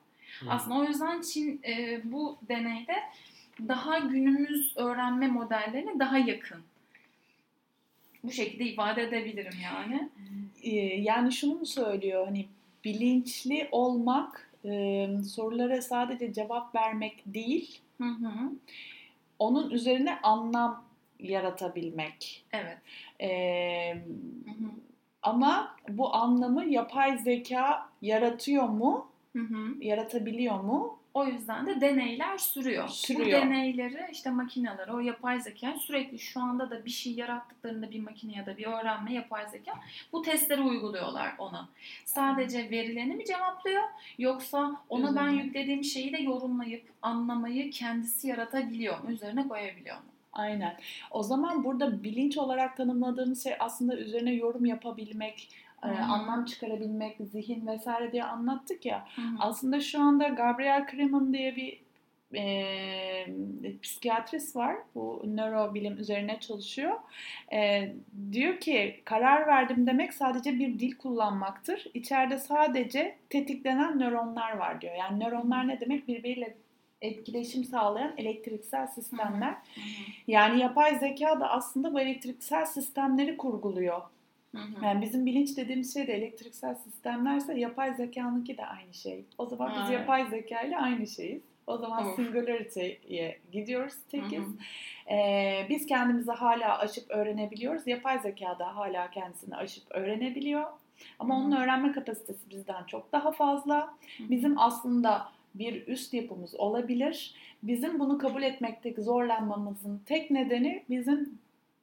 Hı. 0.40 0.50
Aslında 0.50 0.78
o 0.78 0.84
yüzden 0.84 1.20
Çin 1.20 1.60
e, 1.64 2.00
bu 2.04 2.38
deneyde 2.48 2.94
daha 3.68 3.98
günümüz 3.98 4.72
öğrenme 4.76 5.28
modellerine 5.28 5.98
daha 5.98 6.18
yakın. 6.18 6.60
Bu 8.22 8.30
şekilde 8.32 8.64
ifade 8.64 9.02
edebilirim 9.02 9.52
yani. 9.64 10.08
Ee, 10.62 10.70
yani 10.80 11.32
şunu 11.32 11.54
mu 11.54 11.66
söylüyor 11.66 12.26
hani 12.26 12.46
bilinçli 12.84 13.68
olmak 13.72 14.50
e, 14.64 15.08
sorulara 15.28 15.82
sadece 15.82 16.32
cevap 16.32 16.74
vermek 16.74 17.22
değil 17.26 17.80
Hı 17.98 18.04
hı. 18.08 18.50
onun 19.38 19.70
üzerine 19.70 20.20
anlam 20.22 20.84
yaratabilmek. 21.20 22.44
Evet. 22.52 22.78
Ee, 23.20 23.94
Hı 24.44 24.50
hı. 24.50 24.70
ama 25.22 25.76
bu 25.88 26.14
anlamı 26.14 26.64
yapay 26.64 27.18
zeka 27.18 27.88
yaratıyor 28.02 28.68
mu? 28.68 29.08
Hı 29.32 29.42
hı. 29.42 29.74
Yaratabiliyor 29.84 30.60
mu? 30.60 30.95
O 31.16 31.26
yüzden 31.26 31.66
de 31.66 31.80
deneyler 31.80 32.38
sürüyor. 32.38 32.88
Sürüyor. 32.88 33.42
Bu 33.42 33.46
deneyleri 33.46 34.08
işte 34.12 34.30
makineler, 34.30 34.88
o 34.88 35.00
yapay 35.00 35.40
zeka 35.40 35.74
sürekli 35.80 36.18
şu 36.18 36.40
anda 36.40 36.70
da 36.70 36.84
bir 36.84 36.90
şey 36.90 37.12
yarattıklarında 37.12 37.90
bir 37.90 38.00
makine 38.00 38.32
ya 38.36 38.46
da 38.46 38.56
bir 38.56 38.66
öğrenme 38.66 39.12
yapay 39.12 39.48
zeka 39.48 39.72
bu 40.12 40.22
testleri 40.22 40.60
uyguluyorlar 40.60 41.34
ona. 41.38 41.68
Sadece 42.04 42.70
verilerini 42.70 43.14
mi 43.14 43.24
cevaplıyor 43.24 43.82
yoksa 44.18 44.82
ona 44.88 45.16
ben 45.16 45.28
yüklediğim 45.28 45.84
şeyi 45.84 46.12
de 46.12 46.18
yorumlayıp 46.18 46.84
anlamayı 47.02 47.70
kendisi 47.70 48.28
yaratabiliyor 48.28 49.00
mu? 49.00 49.10
Üzerine 49.10 49.48
koyabiliyor 49.48 49.96
mu? 49.96 50.04
Aynen. 50.32 50.76
O 51.10 51.22
zaman 51.22 51.64
burada 51.64 52.02
bilinç 52.02 52.38
olarak 52.38 52.76
tanımladığımız 52.76 53.42
şey 53.42 53.52
aslında 53.58 53.96
üzerine 53.96 54.32
yorum 54.32 54.66
yapabilmek, 54.66 55.48
e, 55.84 55.88
Hı. 55.88 56.02
anlam 56.04 56.44
çıkarabilmek, 56.44 57.16
zihin 57.32 57.66
vesaire 57.66 58.12
diye 58.12 58.24
anlattık 58.24 58.86
ya. 58.86 59.06
Hı 59.16 59.22
hı. 59.22 59.26
Aslında 59.38 59.80
şu 59.80 60.00
anda 60.00 60.28
Gabriel 60.28 60.86
Kremen 60.86 61.32
diye 61.32 61.56
bir 61.56 61.86
e, 62.34 63.26
psikiyatrist 63.82 64.56
var. 64.56 64.76
Bu 64.94 65.22
nörobilim 65.26 65.98
üzerine 65.98 66.40
çalışıyor. 66.40 66.94
E, 67.52 67.92
diyor 68.32 68.60
ki 68.60 69.00
karar 69.04 69.46
verdim 69.46 69.86
demek 69.86 70.14
sadece 70.14 70.58
bir 70.58 70.78
dil 70.78 70.98
kullanmaktır. 70.98 71.86
İçeride 71.94 72.38
sadece 72.38 73.16
tetiklenen 73.30 73.98
nöronlar 73.98 74.56
var 74.56 74.80
diyor. 74.80 74.94
Yani 74.94 75.24
nöronlar 75.24 75.68
ne 75.68 75.80
demek? 75.80 76.08
Birbiriyle 76.08 76.56
etkileşim 77.02 77.64
sağlayan 77.64 78.12
elektriksel 78.16 78.86
sistemler. 78.86 79.50
Hı 79.50 79.80
hı. 79.80 79.84
Yani 80.26 80.60
yapay 80.60 80.98
zeka 80.98 81.40
da 81.40 81.50
aslında 81.50 81.94
bu 81.94 82.00
elektriksel 82.00 82.64
sistemleri 82.64 83.36
kurguluyor. 83.36 84.02
Hı 84.56 84.80
hı. 84.80 84.84
Yani 84.84 85.02
bizim 85.02 85.26
bilinç 85.26 85.56
dediğimiz 85.56 85.94
şey 85.94 86.06
de 86.06 86.12
elektriksel 86.12 86.74
sistemlerse 86.74 87.58
yapay 87.58 87.94
zekanınki 87.94 88.56
de 88.58 88.66
aynı 88.66 88.94
şey. 88.94 89.24
O 89.38 89.46
zaman 89.46 89.70
biz 89.72 89.90
Evet. 89.90 90.00
yapay 90.00 90.26
zeka 90.30 90.60
ile 90.62 90.78
aynı 90.78 91.06
şeyiz. 91.06 91.42
O 91.66 91.78
zaman 91.78 92.06
Of. 92.06 92.16
singularity'ye 92.16 93.38
gidiyoruz, 93.52 93.94
tekiz. 94.10 94.44
Ee, 95.10 95.66
biz 95.68 95.86
kendimizi 95.86 96.30
hala 96.32 96.78
aşıp 96.78 97.10
öğrenebiliyoruz. 97.10 97.86
Yapay 97.86 98.18
zeka 98.18 98.58
da 98.58 98.76
hala 98.76 99.10
kendisini 99.10 99.56
aşıp 99.56 99.84
öğrenebiliyor. 99.90 100.64
Ama 101.18 101.34
Hı 101.34 101.38
hı. 101.40 101.44
onun 101.44 101.56
öğrenme 101.56 101.92
kapasitesi 101.92 102.50
bizden 102.50 102.84
çok 102.86 103.12
daha 103.12 103.32
fazla. 103.32 103.76
Hı 104.18 104.24
hı. 104.24 104.30
Bizim 104.30 104.58
aslında 104.58 105.28
bir 105.54 105.86
üst 105.86 106.14
yapımız 106.14 106.54
olabilir. 106.54 107.34
Bizim 107.62 107.98
bunu 107.98 108.18
kabul 108.18 108.42
etmekteki 108.42 109.02
zorlanmamızın 109.02 110.02
tek 110.06 110.30
nedeni 110.30 110.82
bizim 110.90 111.38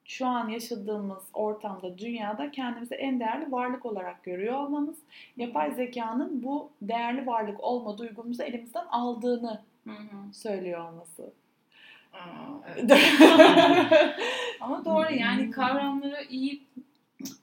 şu 0.05 0.27
an 0.27 0.49
yaşadığımız 0.49 1.23
ortamda, 1.33 1.97
dünyada 1.97 2.51
kendimizi 2.51 2.95
en 2.95 3.19
değerli 3.19 3.51
varlık 3.51 3.85
olarak 3.85 4.23
görüyor 4.23 4.53
olmamız. 4.53 4.97
Yapay 5.37 5.71
zekanın 5.71 6.43
bu 6.43 6.69
değerli 6.81 7.27
varlık 7.27 7.63
olma 7.63 7.97
duygumuzu 7.97 8.43
elimizden 8.43 8.85
aldığını 8.85 9.61
Hı 9.83 9.91
hı. 9.91 10.33
söylüyor 10.33 10.89
olması. 10.89 11.33
Aa, 12.13 12.19
evet. 12.75 12.91
Ama 14.61 14.85
doğru 14.85 15.13
yani 15.13 15.51
kavramları 15.51 16.23
iyi 16.29 16.63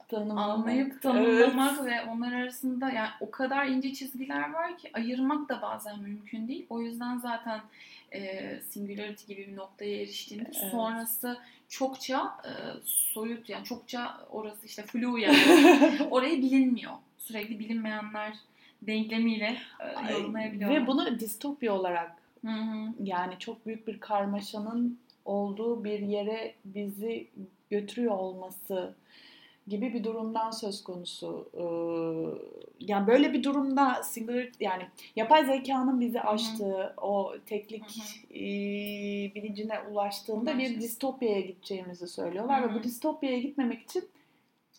Tanımlamak. 0.09 0.49
anlayıp 0.59 1.03
tanımlamak 1.03 1.85
ve 1.85 2.03
onlar 2.11 2.33
arasında 2.33 2.90
yani 2.90 3.09
o 3.21 3.31
kadar 3.31 3.66
ince 3.66 3.95
çizgiler 3.95 4.53
var 4.53 4.79
ki 4.79 4.90
ayırmak 4.93 5.49
da 5.49 5.62
bazen 5.62 6.01
mümkün 6.01 6.49
değil. 6.49 6.66
O 6.71 6.81
yüzden 6.81 7.19
zaten 7.19 7.61
e, 8.12 8.61
singularity 8.69 9.35
gibi 9.35 9.47
bir 9.49 9.57
noktaya 9.57 9.97
eriştiğinde 9.97 10.51
Evet. 10.61 10.71
sonrası 10.71 11.37
çokça 11.69 12.37
e, 12.45 12.51
soyut 12.85 13.49
yani 13.49 13.64
çokça 13.64 14.21
orası 14.31 14.66
işte 14.66 14.83
flu 14.83 15.19
yani 15.19 15.38
orayı 16.11 16.43
bilinmiyor. 16.43 16.93
Sürekli 17.19 17.59
bilinmeyenler 17.59 18.33
denklemiyle 18.83 19.57
e, 19.81 20.12
yorumlayabiliyorlar. 20.12 20.83
Ve 20.83 20.87
bunu 20.87 21.21
distopya 21.21 21.75
olarak 21.75 22.12
Hı 22.45 22.51
hı. 22.51 22.88
yani 23.05 23.35
çok 23.38 23.66
büyük 23.66 23.87
bir 23.87 24.01
karmaşanın 24.01 24.99
olduğu 25.25 25.85
bir 25.85 25.99
yere 25.99 26.55
bizi 26.64 27.27
götürüyor 27.71 28.14
olması 28.14 28.95
gibi 29.68 29.94
bir 29.94 30.05
durumdan 30.05 30.51
söz 30.51 30.85
konusu. 30.85 31.49
Ee, 31.55 31.62
yani 32.81 33.07
böyle 33.07 33.33
bir 33.33 33.42
durumda 33.42 34.03
singular 34.03 34.49
yani 34.61 34.83
yapay 35.16 35.44
zekanın 35.46 36.01
bizi 36.01 36.20
aştığı, 36.20 36.94
o 36.96 37.35
teklik 37.46 37.85
e, 38.31 38.40
bilincine 39.35 39.81
ulaştığında 39.81 40.59
bir 40.59 40.64
Ulaştığı. 40.64 40.81
distopyaya 40.81 41.40
gideceğimizi 41.40 42.09
söylüyorlar 42.09 42.62
Hı 42.64 42.68
ve 42.70 42.75
bu 42.75 42.83
distopyaya 42.83 43.38
gitmemek 43.38 43.83
için 43.83 44.05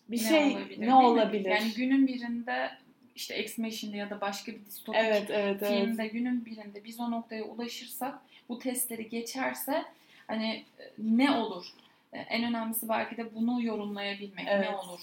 bir 0.08 0.16
Ne 0.16 0.28
şey 0.28 0.44
olabilir, 0.44 0.80
ne 0.80 0.86
mi? 0.86 0.94
olabilir? 0.94 1.50
Yani 1.50 1.72
günün 1.76 2.06
birinde 2.06 2.70
işte 3.16 3.34
Ex 3.34 3.58
Machine'de 3.58 3.96
ya 3.96 4.10
da 4.10 4.20
başka 4.20 4.52
bir 4.52 4.64
distopik 4.66 5.00
evet, 5.04 5.26
evet, 5.30 5.62
evet. 5.62 5.84
filmde 5.84 6.06
günün 6.06 6.44
birinde 6.44 6.84
biz 6.84 7.00
o 7.00 7.10
noktaya 7.10 7.44
ulaşırsak 7.44 8.14
bu 8.48 8.58
testleri 8.58 9.08
geçerse 9.08 9.84
hani 10.26 10.64
ne 10.98 11.30
olur? 11.30 11.66
En 12.12 12.44
önemlisi 12.44 12.88
belki 12.88 13.16
de 13.16 13.34
bunu 13.34 13.62
yorumlayabilmek 13.62 14.44
Evet. 14.48 14.70
ne 14.70 14.76
olur? 14.76 15.00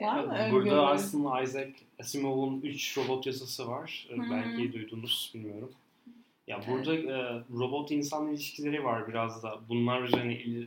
Var 0.00 0.24
mı 0.24 0.32
öngörü? 0.34 0.52
Burada 0.52 0.86
aslında 0.88 1.42
Isaac 1.42 1.70
Asimov'un 2.00 2.60
3 2.60 2.98
robot 2.98 3.26
yazısı 3.26 3.68
var. 3.68 4.06
Hı 4.10 4.14
hı. 4.22 4.30
Belki 4.30 4.72
duydunuz 4.72 5.30
bilmiyorum. 5.34 5.72
Ya 6.46 6.56
Evet. 6.56 6.68
burada 6.68 6.94
e, 6.94 7.42
robot 7.58 7.90
insan 7.90 8.28
ilişkileri 8.28 8.84
var 8.84 9.08
biraz 9.08 9.42
da. 9.42 9.58
Bunlar 9.68 10.02
üzerine 10.02 10.34
il- 10.34 10.66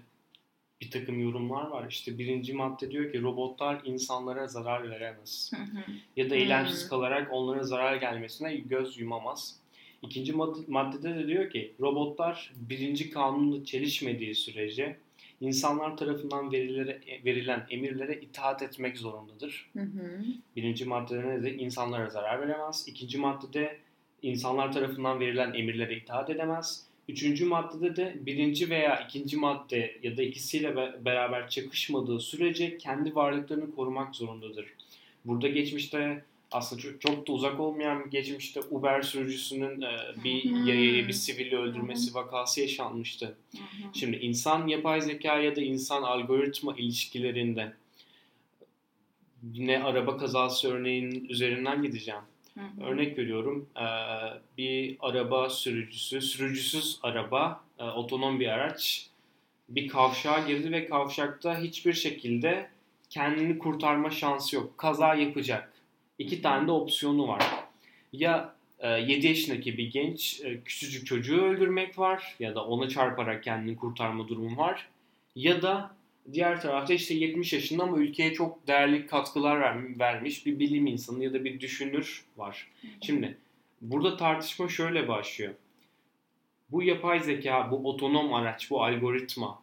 bir 0.81 0.91
takım 0.91 1.19
yorumlar 1.21 1.67
var. 1.67 1.87
İşte 1.89 2.17
birinci 2.17 2.53
madde 2.53 2.91
diyor 2.91 3.11
ki 3.11 3.21
robotlar 3.21 3.81
insanlara 3.85 4.47
zarar 4.47 4.89
veremez. 4.89 5.51
Hı 5.55 5.61
hı. 5.61 5.83
Ya 6.15 6.29
da 6.29 6.35
eylemsiz 6.35 6.89
kalarak 6.89 7.27
onlara 7.33 7.63
zarar 7.63 7.95
gelmesine 7.95 8.55
göz 8.55 8.99
yumamaz. 8.99 9.59
İkinci 10.01 10.33
mad- 10.33 10.63
maddede 10.67 11.15
de 11.15 11.27
diyor 11.27 11.49
ki 11.49 11.73
robotlar 11.79 12.51
birinci 12.55 13.09
kanunla 13.11 13.65
çelişmediği 13.65 14.35
sürece 14.35 14.97
insanlar 15.41 15.97
tarafından 15.97 16.51
verilere, 16.51 16.99
verilen 17.25 17.67
emirlere 17.69 18.19
itaat 18.19 18.61
etmek 18.61 18.97
zorundadır. 18.97 19.69
Hı 19.73 19.81
hı. 19.81 20.23
Birinci 20.55 20.85
maddede 20.85 21.27
ne 21.27 21.43
de 21.43 21.53
insanlara 21.53 22.09
zarar 22.09 22.41
veremez. 22.41 22.85
İkinci 22.87 23.17
maddede 23.17 23.77
insanlar 24.21 24.73
tarafından 24.73 25.19
verilen 25.19 25.53
emirlere 25.53 25.95
itaat 25.95 26.29
edemez. 26.29 26.85
Üçüncü 27.09 27.45
maddede 27.45 27.95
de 27.95 28.15
birinci 28.25 28.69
veya 28.69 28.99
ikinci 28.99 29.37
madde 29.37 29.99
ya 30.03 30.17
da 30.17 30.23
ikisiyle 30.23 30.75
be- 30.75 31.05
beraber 31.05 31.49
çakışmadığı 31.49 32.19
sürece 32.19 32.77
kendi 32.77 33.15
varlıklarını 33.15 33.75
korumak 33.75 34.15
zorundadır. 34.15 34.65
Burada 35.25 35.47
geçmişte 35.47 36.23
aslında 36.51 36.81
çok, 36.81 37.01
çok 37.01 37.27
da 37.27 37.31
uzak 37.31 37.59
olmayan 37.59 38.05
bir 38.05 38.11
geçmişte 38.11 38.59
Uber 38.71 39.01
sürücüsünün 39.01 39.81
e, 39.81 40.23
bir 40.23 40.43
yayayı 40.65 41.07
bir 41.07 41.13
sivili 41.13 41.57
öldürmesi 41.57 42.13
vakası 42.13 42.61
yaşanmıştı. 42.61 43.37
Şimdi 43.93 44.17
insan 44.17 44.67
yapay 44.67 45.01
zeka 45.01 45.39
ya 45.39 45.55
da 45.55 45.61
insan 45.61 46.03
algoritma 46.03 46.75
ilişkilerinde 46.77 47.73
yine 49.53 49.83
araba 49.83 50.17
kazası 50.17 50.73
örneğinin 50.73 51.25
üzerinden 51.29 51.83
gideceğim. 51.83 52.21
Örnek 52.81 53.17
veriyorum 53.17 53.69
e, 53.75 53.85
bir 54.57 54.97
araba 54.99 55.49
sürücüsü, 55.49 56.21
sürücüsüz 56.21 56.99
araba, 57.03 57.63
e, 57.79 57.83
otonom 57.83 58.39
bir 58.39 58.47
araç 58.47 59.09
bir 59.69 59.87
kavşağa 59.87 60.39
girdi 60.47 60.71
ve 60.71 60.85
kavşakta 60.85 61.59
hiçbir 61.59 61.93
şekilde 61.93 62.69
kendini 63.09 63.57
kurtarma 63.57 64.09
şansı 64.09 64.55
yok. 64.55 64.77
Kaza 64.77 65.15
yapacak. 65.15 65.73
İki 66.19 66.41
tane 66.41 66.67
de 66.67 66.71
opsiyonu 66.71 67.27
var. 67.27 67.43
Ya 68.13 68.55
7 68.83 69.27
yaşındaki 69.27 69.77
bir 69.77 69.91
genç 69.91 70.41
e, 70.43 70.61
küçücük 70.61 71.07
çocuğu 71.07 71.41
öldürmek 71.41 71.99
var 71.99 72.35
ya 72.39 72.55
da 72.55 72.65
ona 72.65 72.89
çarparak 72.89 73.43
kendini 73.43 73.75
kurtarma 73.75 74.27
durumu 74.27 74.57
var. 74.57 74.87
Ya 75.35 75.61
da 75.61 75.95
diğer 76.33 76.61
tarafta 76.61 76.93
işte 76.93 77.13
70 77.13 77.53
yaşında 77.53 77.83
ama 77.83 77.97
ülkeye 77.97 78.33
çok 78.33 78.67
değerli 78.67 79.07
katkılar 79.07 79.59
ver- 79.59 79.99
vermiş 79.99 80.45
bir 80.45 80.59
bilim 80.59 80.87
insanı 80.87 81.23
ya 81.23 81.33
da 81.33 81.43
bir 81.45 81.59
düşünür 81.59 82.25
var. 82.37 82.67
Şimdi 83.01 83.37
burada 83.81 84.17
tartışma 84.17 84.69
şöyle 84.69 85.07
başlıyor. 85.07 85.53
Bu 86.71 86.83
yapay 86.83 87.19
zeka, 87.19 87.71
bu 87.71 87.89
otonom 87.89 88.33
araç, 88.33 88.71
bu 88.71 88.83
algoritma 88.83 89.61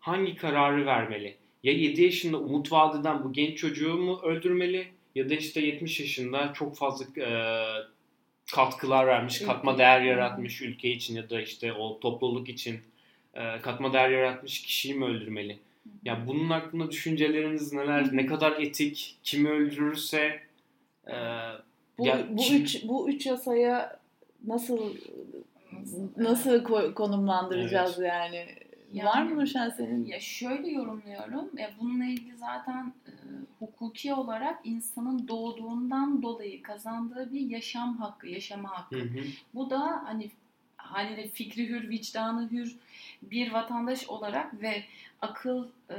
hangi 0.00 0.36
kararı 0.36 0.86
vermeli? 0.86 1.36
Ya 1.62 1.72
7 1.72 2.02
yaşında 2.02 2.38
umut 2.38 2.72
vadeden 2.72 3.24
bu 3.24 3.32
genç 3.32 3.58
çocuğu 3.58 3.94
mu 3.94 4.20
öldürmeli 4.22 4.88
ya 5.18 5.30
da 5.30 5.34
işte 5.34 5.60
70 5.60 6.00
yaşında 6.00 6.52
çok 6.52 6.76
fazla 6.76 7.22
e, 7.22 7.30
katkılar 8.54 9.06
vermiş, 9.06 9.38
katma 9.38 9.78
değer 9.78 10.00
yaratmış 10.00 10.62
ülke 10.62 10.90
için 10.90 11.16
ya 11.16 11.30
da 11.30 11.40
işte 11.40 11.72
o 11.72 12.00
topluluk 12.00 12.48
için 12.48 12.80
e, 13.34 13.60
katma 13.60 13.92
değer 13.92 14.10
yaratmış 14.10 14.62
kişiyi 14.62 14.94
mi 14.94 15.04
öldürmeli? 15.04 15.58
Ya 16.04 16.24
bunun 16.26 16.50
hakkında 16.50 16.90
düşünceleriniz 16.90 17.72
neler? 17.72 18.08
Ne 18.16 18.26
kadar 18.26 18.52
etik? 18.60 19.16
Kimi 19.22 19.48
öldürürse 19.50 20.40
e, 21.06 21.14
Bu, 21.98 22.06
Ya 22.06 22.26
bu 22.30 22.42
kim- 22.42 22.62
üç 22.62 22.84
bu 22.84 23.10
üç 23.10 23.26
yasaya 23.26 23.98
nasıl 24.46 24.94
nasıl 26.16 26.64
ko- 26.64 26.94
konumlandıracağız 26.94 27.98
yani? 27.98 28.46
Yani- 28.92 29.08
Var 29.08 29.22
mı 29.22 29.38
Nurşen 29.40 29.70
senin? 29.70 30.06
Ya 30.06 30.20
şöyle 30.20 30.70
yorumluyorum. 30.70 31.50
Ya 31.58 31.70
bununla 31.80 32.04
ilgili 32.04 32.36
zaten 32.36 32.92
e, 33.06 33.12
hukuki 33.58 34.14
olarak 34.14 34.60
insanın 34.64 35.28
doğduğundan 35.28 36.22
dolayı 36.22 36.62
kazandığı 36.62 37.32
bir 37.32 37.40
yaşam 37.40 37.96
hakkı, 37.96 38.28
yaşama 38.28 38.70
hakkı. 38.70 38.96
hı 38.96 39.02
hı. 39.02 39.24
Bu 39.54 39.70
da 39.70 40.02
hani 40.04 40.30
haliyle 40.76 41.28
fikri 41.28 41.68
hür, 41.68 41.88
vicdanı 41.88 42.50
hür 42.50 42.76
bir 43.22 43.52
vatandaş 43.52 44.08
olarak 44.08 44.60
ve 44.62 44.84
akıl, 45.20 45.68
e, 45.90 45.96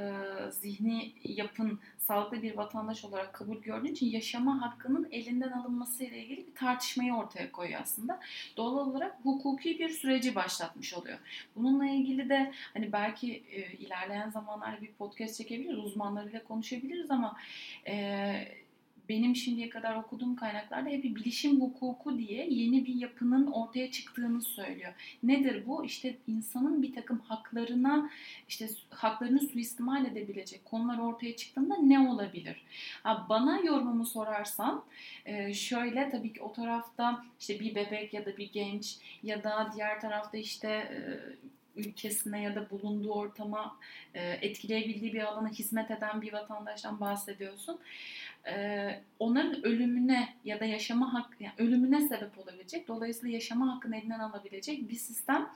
zihni 0.51 1.13
yapın 1.23 1.79
sağlıklı 1.97 2.41
bir 2.41 2.58
vatandaş 2.58 3.05
olarak 3.05 3.34
kabul 3.34 3.62
gördüğü 3.62 3.89
için 3.89 4.10
yaşama 4.10 4.62
hakkının 4.62 5.08
elinden 5.12 5.51
alınması 5.51 6.03
ile 6.03 6.23
ilgili 6.23 6.47
bir 6.47 6.55
tartışmayı 6.55 7.13
ortaya 7.13 7.51
koyuyor 7.51 7.82
aslında. 7.82 8.19
Doğal 8.58 8.77
olarak 8.77 9.17
hukuki 9.23 9.79
bir 9.79 9.89
süreci 9.89 10.36
başlatmış 10.36 10.93
oluyor. 10.93 11.17
Bununla 11.55 11.86
ilgili 11.86 12.29
de 12.29 12.51
hani 12.73 12.91
belki 12.91 13.43
e, 13.51 13.73
ilerleyen 13.73 14.29
zamanlarda 14.29 14.82
bir 14.82 14.91
podcast 14.91 15.38
çekebiliriz, 15.38 15.79
uzmanlarıyla 15.79 16.43
konuşabiliriz 16.43 17.12
ama 17.12 17.38
e, 17.88 18.59
benim 19.10 19.36
şimdiye 19.36 19.69
kadar 19.69 19.95
okuduğum 19.95 20.36
kaynaklarda 20.36 20.89
hep 20.89 21.04
bilişim 21.04 21.62
hukuku 21.62 22.17
diye 22.17 22.48
yeni 22.50 22.86
bir 22.86 22.95
yapının 22.95 23.48
ortaya 23.48 23.91
çıktığını 23.91 24.41
söylüyor. 24.41 24.93
Nedir 25.24 25.63
bu? 25.67 25.86
İşte 25.86 26.17
insanın 26.28 26.82
bir 26.82 26.93
takım 26.93 27.19
haklarına 27.19 28.10
işte 28.48 28.69
haklarını 28.89 29.39
suistimal 29.39 30.06
edebilecek 30.06 30.65
konular 30.65 30.98
ortaya 30.98 31.36
çıktığında 31.36 31.78
ne 31.78 32.00
olabilir? 32.00 32.62
Ha, 33.04 33.26
bana 33.30 33.60
yorumumu 33.60 34.06
sorarsan 34.06 34.84
e, 35.26 35.54
şöyle 35.54 36.10
tabii 36.10 36.34
ki 36.34 36.41
o 36.41 36.54
tarafta 36.54 37.26
işte 37.39 37.60
bir 37.60 37.76
bebek 37.76 38.13
ya 38.13 38.26
da 38.26 38.38
bir 38.38 38.52
genç 38.52 38.98
ya 39.24 39.43
da 39.43 39.72
diğer 39.76 40.02
tarafta 40.02 40.38
işte 40.38 40.67
e, 40.67 41.00
ülkesine 41.79 42.41
ya 42.41 42.55
da 42.55 42.69
bulunduğu 42.69 43.13
ortama 43.13 43.77
e, 44.13 44.29
etkileyebildiği 44.31 45.13
bir 45.13 45.23
alana 45.23 45.49
hizmet 45.49 45.91
eden 45.91 46.21
bir 46.21 46.33
vatandaştan 46.33 46.99
bahsediyorsun. 46.99 47.79
E, 48.47 49.01
onların 49.19 49.65
ölümüne 49.65 50.33
ya 50.45 50.59
da 50.59 50.65
yaşama 50.65 51.13
hak 51.13 51.37
yani 51.39 51.53
ölümüne 51.57 52.07
sebep 52.07 52.37
olabilecek 52.37 52.87
dolayısıyla 52.87 53.35
yaşama 53.35 53.75
hakkını 53.75 53.97
elinden 53.97 54.19
alabilecek 54.19 54.89
bir 54.89 54.95
sistem 54.95 55.49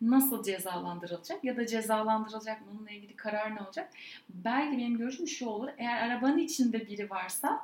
nasıl 0.00 0.42
cezalandırılacak 0.42 1.44
ya 1.44 1.56
da 1.56 1.66
cezalandırılacak 1.66 2.58
bununla 2.70 2.90
ilgili 2.90 3.16
karar 3.16 3.56
ne 3.56 3.60
olacak? 3.60 3.92
Belki 4.28 4.78
benim 4.78 4.98
görüşüm 4.98 5.28
şu 5.28 5.46
olur. 5.46 5.68
Eğer 5.78 6.08
arabanın 6.08 6.38
içinde 6.38 6.88
biri 6.88 7.10
varsa 7.10 7.60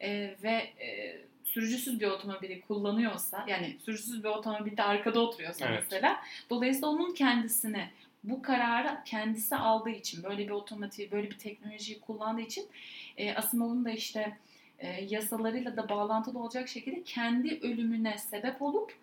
e, 0.00 0.34
ve 0.42 0.52
e, 0.80 1.11
sürücüsüz 1.54 2.00
bir 2.00 2.06
otomobili 2.06 2.60
kullanıyorsa 2.60 3.44
yani 3.48 3.76
sürücüsüz 3.84 4.24
bir 4.24 4.28
otomobilde 4.28 4.82
arkada 4.82 5.20
oturuyorsa 5.20 5.66
Evet. 5.66 5.82
mesela 5.84 6.16
dolayısıyla 6.50 6.88
onun 6.88 7.14
kendisine 7.14 7.90
bu 8.24 8.42
kararı 8.42 8.98
kendisi 9.04 9.56
aldığı 9.56 9.90
için 9.90 10.22
böyle 10.22 10.44
bir 10.44 10.50
otomatiği 10.50 11.10
böyle 11.10 11.30
bir 11.30 11.38
teknolojiyi 11.38 12.00
kullandığı 12.00 12.40
için 12.40 12.66
e, 13.16 13.34
Asimov'un 13.34 13.84
da 13.84 13.90
işte 13.90 14.36
e, 14.78 15.04
yasalarıyla 15.04 15.76
da 15.76 15.88
bağlantılı 15.88 16.38
olacak 16.38 16.68
şekilde 16.68 17.02
kendi 17.02 17.58
ölümüne 17.62 18.18
sebep 18.18 18.62
olup 18.62 18.94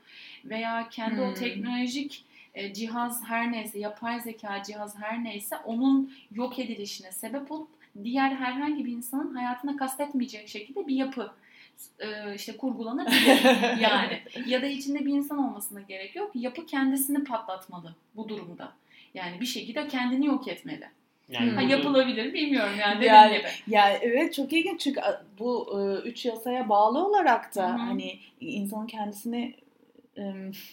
veya 0.46 0.90
kendi 0.90 1.22
o 1.22 1.28
Hmm. 1.28 1.34
teknolojik 1.34 2.26
e, 2.54 2.74
cihaz 2.74 3.24
her 3.24 3.52
neyse 3.52 3.80
yapay 3.80 4.20
zeka 4.20 4.64
cihaz 4.64 4.98
her 5.00 5.24
neyse 5.24 5.56
onun 5.66 6.14
yok 6.32 6.60
edilişine 6.60 7.12
sebep 7.12 7.52
olup 7.52 7.70
diğer 8.04 8.32
herhangi 8.36 8.86
bir 8.86 8.92
insanın 8.92 9.36
hayatına 9.36 9.78
kastetmeyecek 9.78 10.48
şekilde 10.48 10.88
bir 10.88 10.96
yapı 10.96 11.32
e, 12.00 12.36
işte 12.36 12.58
kurgulanabilir 12.58 13.44
yani. 13.82 14.22
Ya 14.48 14.62
da 14.62 14.66
içinde 14.66 15.06
bir 15.06 15.14
insan 15.14 15.38
olmasına 15.38 15.82
gerek 15.82 16.16
yok. 16.16 16.32
Yapı 16.36 16.66
kendisini 16.66 17.24
patlatmalı 17.24 17.96
bu 18.16 18.30
durumda. 18.30 18.74
Yani 19.14 19.40
bir 19.42 19.46
şekilde 19.46 19.88
kendini 19.88 20.26
yok 20.26 20.48
etmeli. 20.48 20.86
Yani 21.30 21.52
ha, 21.52 21.62
yapılabilir 21.62 22.34
bilmiyorum 22.34 22.74
yani 22.80 22.96
dediğim 22.98 23.14
Yani- 23.14 23.38
gibi. 23.38 23.48
Ya 23.68 23.90
evet 24.02 24.34
çok 24.34 24.54
ilginç. 24.54 24.82
Çünkü 24.82 25.02
bu 25.40 25.80
e, 25.82 26.08
üç 26.10 26.26
yasaya 26.26 26.70
bağlı 26.70 27.06
olarak 27.06 27.56
da 27.56 27.70
Hı 27.70 27.74
hı. 27.74 27.78
hani 27.78 28.20
insanın 28.40 28.88
kendisini 28.88 29.56
e, 30.18 30.24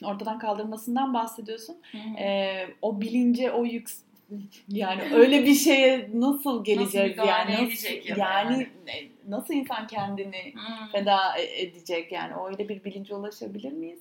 ortadan 0.04 0.38
kaldırmasından 0.38 1.14
bahsediyorsun. 1.14 1.76
E, 2.18 2.56
o 2.82 3.00
bilince 3.00 3.52
o 3.52 3.64
yük 3.64 3.90
yani 4.68 5.02
öyle 5.14 5.44
bir 5.44 5.54
şeye 5.54 6.10
nasıl 6.14 6.64
geleceğiz? 6.64 7.10
müdahale 7.10 7.52
yani 7.52 7.70
nasıl, 7.70 7.88
ya 7.88 8.16
yani 8.18 8.52
yani. 8.86 9.08
Nasıl 9.28 9.54
insan 9.54 9.86
kendini 9.86 10.52
Hmm. 10.54 10.88
feda 10.92 11.38
e- 11.38 11.62
edecek 11.62 12.12
yani 12.12 12.32
öyle 12.46 12.68
bir 12.68 12.84
bilince 12.84 13.14
ulaşabilir 13.14 13.72
miyiz? 13.72 14.00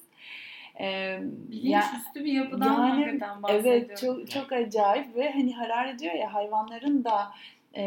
E, 0.79 1.17
Bilinç 1.21 1.71
ya- 1.71 1.91
üstü 1.97 2.25
bir 2.25 2.31
yapıdan 2.33 2.65
Yani, 2.87 3.03
hakikaten 3.05 3.43
bahsediyorum. 3.43 3.81
Evet 3.87 3.97
çok 3.97 4.31
çok 4.31 4.51
acayip 4.51 5.15
ve 5.15 5.31
hani 5.31 5.53
Harari 5.55 5.99
diyor 5.99 6.13
ya 6.13 6.33
hayvanların 6.33 7.03
da 7.03 7.31
e, 7.77 7.85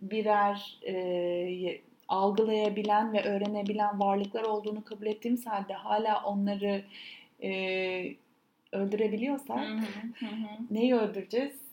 birer 0.00 0.78
e, 0.86 1.80
algılayabilen 2.08 3.12
ve 3.12 3.22
öğrenebilen 3.22 4.00
varlıklar 4.00 4.42
olduğunu 4.44 4.84
kabul 4.84 5.06
ettiğimiz 5.06 5.46
halde 5.46 5.72
hala 5.72 6.22
onları 6.24 6.82
e, 7.42 7.50
öldürebiliyorsak 8.72 9.58
Hı 9.58 9.72
hı, 9.72 10.26
hı 10.26 10.26
hı. 10.26 10.48
neyi 10.70 10.94
öldüreceğiz? 10.94 11.67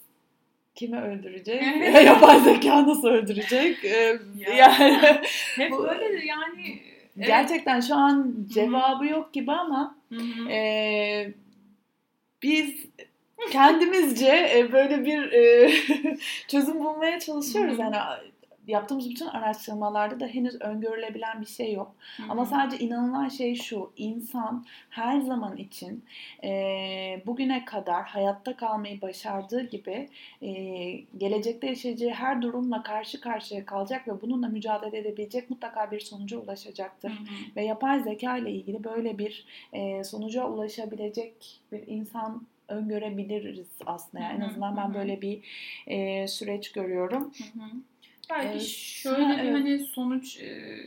Kimi 0.75 1.01
öldüreceğiz? 1.01 1.95
Yapay 2.05 2.39
zeka 2.39 2.87
nasıl 2.87 3.07
öldürecek? 3.07 3.85
E, 3.85 4.19
Ya. 4.37 4.53
yani 4.55 4.97
Hep 5.57 5.71
Bu- 5.71 5.83
böyle 5.83 6.25
yani. 6.25 6.79
evet. 7.17 7.27
gerçekten 7.27 7.79
şu 7.81 7.95
an 7.95 8.35
cevabı 8.53 9.05
yok 9.05 9.33
gibi 9.33 9.51
ama. 9.51 9.97
Ee, 10.49 11.31
biz 12.43 12.75
kendimizce 13.51 14.49
e, 14.55 14.71
böyle 14.71 15.05
bir 15.05 15.31
e, 15.31 15.71
çözüm 16.47 16.79
bulmaya 16.79 17.19
çalışıyoruz. 17.19 17.73
Hı 17.77 17.77
hı. 17.77 17.81
Yani 17.81 17.95
yaptığımız 18.67 19.09
bütün 19.09 19.27
araştırmalarda 19.27 20.19
da 20.19 20.27
henüz 20.27 20.61
öngörülebilen 20.61 21.41
bir 21.41 21.45
şey 21.45 21.73
yok. 21.73 21.95
Hı 22.17 22.23
hı. 22.23 22.27
Ama 22.29 22.45
sadece 22.45 22.85
inanılan 22.85 23.29
şey 23.29 23.55
şu, 23.55 23.91
insan 23.97 24.65
her 24.89 25.21
zaman 25.21 25.57
için 25.57 26.03
e, 26.43 27.21
bugüne 27.25 27.65
kadar 27.65 28.03
hayatta 28.05 28.55
kalmayı 28.55 29.01
başardığı 29.01 29.69
gibi 29.69 30.09
e, 30.41 30.51
gelecekte 31.17 31.67
yaşayacağı 31.67 32.11
her 32.11 32.41
durumla 32.41 32.83
karşı 32.83 33.21
karşıya 33.21 33.65
kalacak 33.65 34.07
ve 34.07 34.21
bununla 34.21 34.47
mücadele 34.47 34.97
edebilecek 34.97 35.49
mutlaka 35.49 35.91
bir 35.91 35.99
sonuca 35.99 36.37
ulaşacaktır. 36.37 37.09
Hı 37.09 37.13
hı. 37.13 37.55
Ve 37.55 37.65
yapay 37.65 37.99
zeka 37.99 38.37
ile 38.37 38.51
ilgili 38.51 38.83
böyle 38.83 39.17
bir 39.17 39.45
e, 39.73 40.03
sonuca 40.03 40.45
ulaşabilecek 40.45 41.61
bir 41.71 41.87
insan 41.87 42.47
öngörebiliriz 42.67 43.67
aslında. 43.85 44.23
Yani 44.23 44.43
en 44.43 44.47
azından 44.47 44.77
ben 44.77 44.93
böyle 44.93 45.21
bir 45.21 45.41
e, 45.87 46.27
süreç 46.27 46.71
görüyorum. 46.71 47.23
Hı 47.23 47.59
hı. 47.59 47.69
Belki 48.29 48.57
Evet. 48.57 48.61
şöyle 48.67 49.43
bir 49.43 49.51
hani 49.51 49.79
sonuç 49.85 50.37
e, 50.39 50.79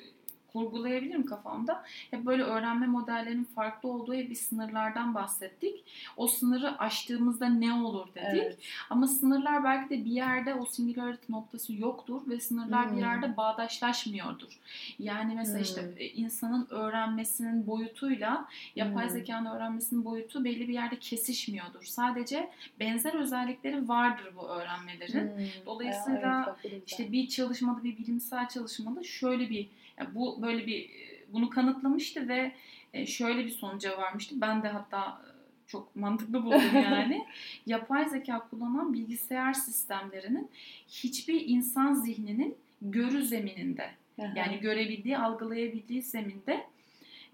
kurgulayabilirim 0.58 1.26
kafamda. 1.26 1.84
Hep 2.10 2.26
böyle 2.26 2.42
öğrenme 2.42 2.86
modellerinin 2.86 3.44
farklı 3.44 3.88
olduğu 3.88 4.14
hep 4.14 4.30
bir 4.30 4.34
sınırlardan 4.34 5.14
bahsettik. 5.14 5.84
O 6.16 6.26
sınırı 6.26 6.78
aştığımızda 6.78 7.48
ne 7.48 7.72
olur 7.72 8.06
dedik. 8.14 8.42
Evet. 8.42 8.58
Ama 8.90 9.06
sınırlar 9.06 9.64
belki 9.64 9.90
de 9.90 10.04
bir 10.04 10.10
yerde 10.10 10.54
o 10.54 10.66
singularity 10.66 11.32
noktası 11.32 11.74
yoktur 11.74 12.22
ve 12.28 12.40
sınırlar 12.40 12.88
Hmm. 12.90 12.96
bir 12.96 13.00
yerde 13.00 13.36
bağdaşlaşmıyordur. 13.36 14.58
Yani 14.98 15.34
mesela 15.34 15.58
işte 15.58 15.82
Hmm. 15.82 15.92
e, 15.98 16.04
insanın 16.04 16.66
öğrenmesinin 16.70 17.66
boyutuyla 17.66 18.48
yapay 18.76 19.04
Hmm. 19.04 19.10
zekanın 19.12 19.50
öğrenmesinin 19.50 20.04
boyutu 20.04 20.44
belli 20.44 20.68
bir 20.68 20.74
yerde 20.74 20.98
kesişmiyordur. 20.98 21.84
Sadece 21.84 22.50
benzer 22.80 23.14
özellikleri 23.14 23.88
vardır 23.88 24.32
bu 24.36 24.48
öğrenmelerin. 24.48 25.28
Hmm. 25.36 25.44
Dolayısıyla 25.66 26.56
evet. 26.64 26.82
İşte 26.86 27.12
bir 27.12 27.28
çalışmada, 27.28 27.84
bir 27.84 27.98
bilimsel 27.98 28.48
çalışmada 28.48 29.02
şöyle 29.02 29.50
bir, 29.50 29.68
yani 29.98 30.14
bu 30.14 30.42
böyle 30.42 30.66
bir 30.66 30.84
e, 30.84 31.32
bunu 31.32 31.50
kanıtlamıştı 31.50 32.28
ve 32.28 32.52
e, 32.92 33.06
şöyle 33.06 33.44
bir 33.44 33.50
sonuca 33.50 33.98
varmıştı. 33.98 34.40
Ben 34.40 34.62
de 34.62 34.68
hatta 34.68 35.22
e, 35.24 35.28
çok 35.66 35.96
mantıklı 35.96 36.44
buldum 36.44 36.74
yani. 36.74 37.26
Yapay 37.66 38.08
zeka 38.08 38.48
kullanan 38.48 38.92
bilgisayar 38.92 39.52
sistemlerinin 39.52 40.50
hiçbir 40.88 41.46
insan 41.46 41.94
zihninin 41.94 42.56
görü 42.82 43.22
zemininde 43.22 43.90
yani 44.34 44.60
görebildiği, 44.60 45.18
algılayabildiği 45.18 46.02
zeminde 46.02 46.66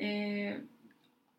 e, 0.01 0.59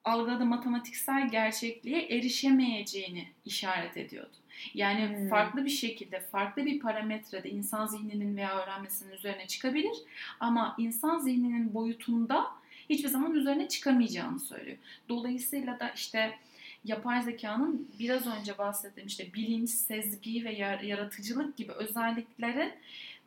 algıladığı 0.03 0.45
matematiksel 0.45 1.29
gerçekliğe 1.29 2.01
erişemeyeceğini 2.01 3.27
işaret 3.45 3.97
ediyordu. 3.97 4.35
Yani 4.73 5.07
Hmm. 5.17 5.27
farklı 5.29 5.65
bir 5.65 5.69
şekilde, 5.69 6.19
farklı 6.19 6.65
bir 6.65 6.79
parametrede 6.79 7.49
insan 7.49 7.87
zihninin 7.87 8.37
veya 8.37 8.57
öğrenmesinin 8.57 9.11
üzerine 9.11 9.47
çıkabilir 9.47 9.97
ama 10.39 10.75
insan 10.77 11.19
zihninin 11.19 11.73
boyutunda 11.73 12.45
hiçbir 12.89 13.09
zaman 13.09 13.33
üzerine 13.33 13.67
çıkamayacağını 13.67 14.39
söylüyor. 14.39 14.77
Dolayısıyla 15.09 15.79
da 15.79 15.89
işte 15.89 16.37
yapay 16.85 17.21
zekanın 17.21 17.87
biraz 17.99 18.27
önce 18.27 18.57
bahsettiğim 18.57 19.07
işte 19.07 19.33
bilinç, 19.33 19.69
sezgi 19.69 20.45
ve 20.45 20.51
yar- 20.53 20.79
yaratıcılık 20.79 21.57
gibi 21.57 21.71
özelliklerin 21.71 22.71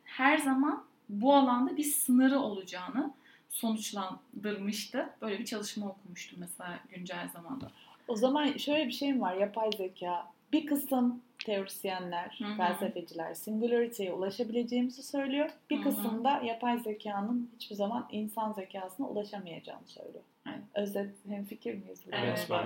her 0.03 0.37
zaman 0.37 0.83
bu 1.09 1.35
alanda 1.35 1.77
bir 1.77 1.83
sınırı 1.83 2.39
olacağını 2.39 3.13
sonuçlandırmıştı. 3.49 5.09
Böyle 5.21 5.39
bir 5.39 5.45
çalışma 5.45 5.87
okumuştum 5.89 6.39
mesela 6.39 6.79
güncel 6.95 7.29
zamanda. 7.33 7.71
O 8.07 8.15
zaman 8.15 8.57
şöyle 8.57 8.87
bir 8.87 8.91
şey 8.91 9.13
mi 9.13 9.21
var 9.21 9.35
yapay 9.35 9.69
zeka? 9.77 10.27
Bir 10.53 10.65
kısım 10.65 11.21
teorisyenler, 11.45 12.39
Hı 12.43 12.45
hı. 12.45 12.57
felsefeciler 12.57 13.33
singularity'ye 13.33 14.13
ulaşabileceğimizi 14.13 15.03
söylüyor. 15.03 15.49
Bir 15.69 15.75
Hı 15.77 15.79
hı. 15.79 15.83
kısım 15.83 16.23
da 16.23 16.41
yapay 16.45 16.79
zekanın 16.79 17.49
hiçbir 17.55 17.75
zaman 17.75 18.07
insan 18.11 18.53
zekasına 18.53 19.07
ulaşamayacağını 19.07 19.87
söylüyor. 19.87 20.23
Evet. 20.47 20.59
Özet 20.75 21.09
hemfikir 21.29 21.73
miyiz? 21.73 21.99
burada? 22.05 22.17
Evet 22.17 22.47
Evet. 22.51 22.61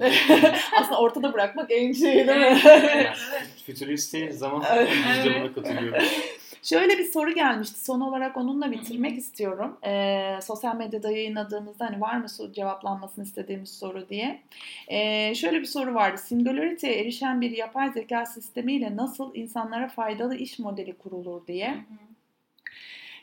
ben 0.00 0.10
de. 0.10 0.12
Aslında 0.80 0.98
ortada 1.00 1.32
bırakmak 1.32 1.70
en 1.70 1.92
şey 1.92 2.14
değil 2.14 2.26
mi? 2.26 2.32
Evet, 2.32 2.64
Yani 2.64 2.86
evet. 2.94 3.16
fütüristiz 3.66 4.42
ama 4.42 4.64
Evet. 4.72 4.88
biz 5.18 5.24
de 5.24 5.40
buna 5.40 5.54
katılıyorum. 5.54 6.02
Şöyle 6.62 6.98
bir 6.98 7.04
soru 7.04 7.34
gelmişti. 7.34 7.84
Son 7.84 8.00
olarak 8.00 8.36
onunla 8.36 8.72
bitirmek 8.72 9.18
istiyorum. 9.18 9.78
Ee, 9.86 10.38
sosyal 10.42 10.76
medyada 10.76 11.10
yayınladığımızda 11.10 11.86
hani 11.86 12.00
var 12.00 12.16
mı 12.16 12.26
cevaplanmasını 12.52 13.24
istediğimiz 13.24 13.78
soru 13.78 14.08
diye. 14.08 14.40
Ee, 14.88 15.34
şöyle 15.34 15.60
bir 15.60 15.64
soru 15.64 15.94
vardı. 15.94 16.18
Singularity'ye 16.18 17.00
erişen 17.00 17.40
bir 17.40 17.50
yapay 17.50 17.92
zeka 17.92 18.26
sistemiyle 18.26 18.96
nasıl 18.96 19.34
insanlara 19.34 19.88
faydalı 19.88 20.36
iş 20.36 20.58
modeli 20.58 20.92
kurulur 20.98 21.46
diye. 21.46 21.70
Hı 21.70 21.74
hı. 21.78 22.09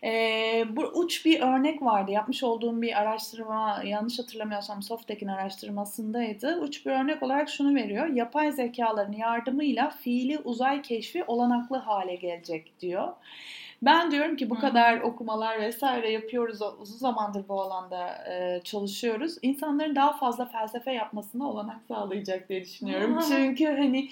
Ee, 0.03 0.65
bu 0.69 0.81
uç 0.81 1.25
bir 1.25 1.39
örnek 1.41 1.81
vardı. 1.81 2.12
Yapmış 2.12 2.43
olduğum 2.43 2.81
bir 2.81 3.01
araştırma, 3.01 3.81
yanlış 3.86 4.19
hatırlamıyorsam 4.19 4.81
Softek'in 4.81 5.27
araştırmasındaydı. 5.27 6.60
Uç 6.62 6.86
bir 6.86 6.91
örnek 6.91 7.23
olarak 7.23 7.49
şunu 7.49 7.75
veriyor. 7.75 8.07
Yapay 8.07 8.51
zekaların 8.51 9.13
yardımıyla 9.13 9.89
fiili 9.89 10.39
uzay 10.39 10.81
keşfi 10.81 11.23
olanaklı 11.23 11.77
hale 11.77 12.15
gelecek 12.15 12.79
diyor. 12.79 13.07
Ben 13.81 14.12
diyorum 14.12 14.36
ki 14.36 14.49
bu 14.49 14.55
Hı. 14.55 14.60
kadar 14.60 15.01
okumalar 15.01 15.62
vesaire 15.62 16.12
yapıyoruz. 16.12 16.60
Uzun 16.79 16.97
zamandır 16.97 17.47
bu 17.49 17.62
alanda 17.62 18.07
e, 18.07 18.62
çalışıyoruz. 18.63 19.38
İnsanların 19.41 19.95
daha 19.95 20.13
fazla 20.13 20.45
felsefe 20.45 20.91
yapmasına 20.91 21.49
olanak 21.49 21.77
sağlayacak 21.88 22.49
diye 22.49 22.62
düşünüyorum. 22.62 23.17
Aa. 23.17 23.21
Çünkü 23.21 23.65
hani 23.65 24.10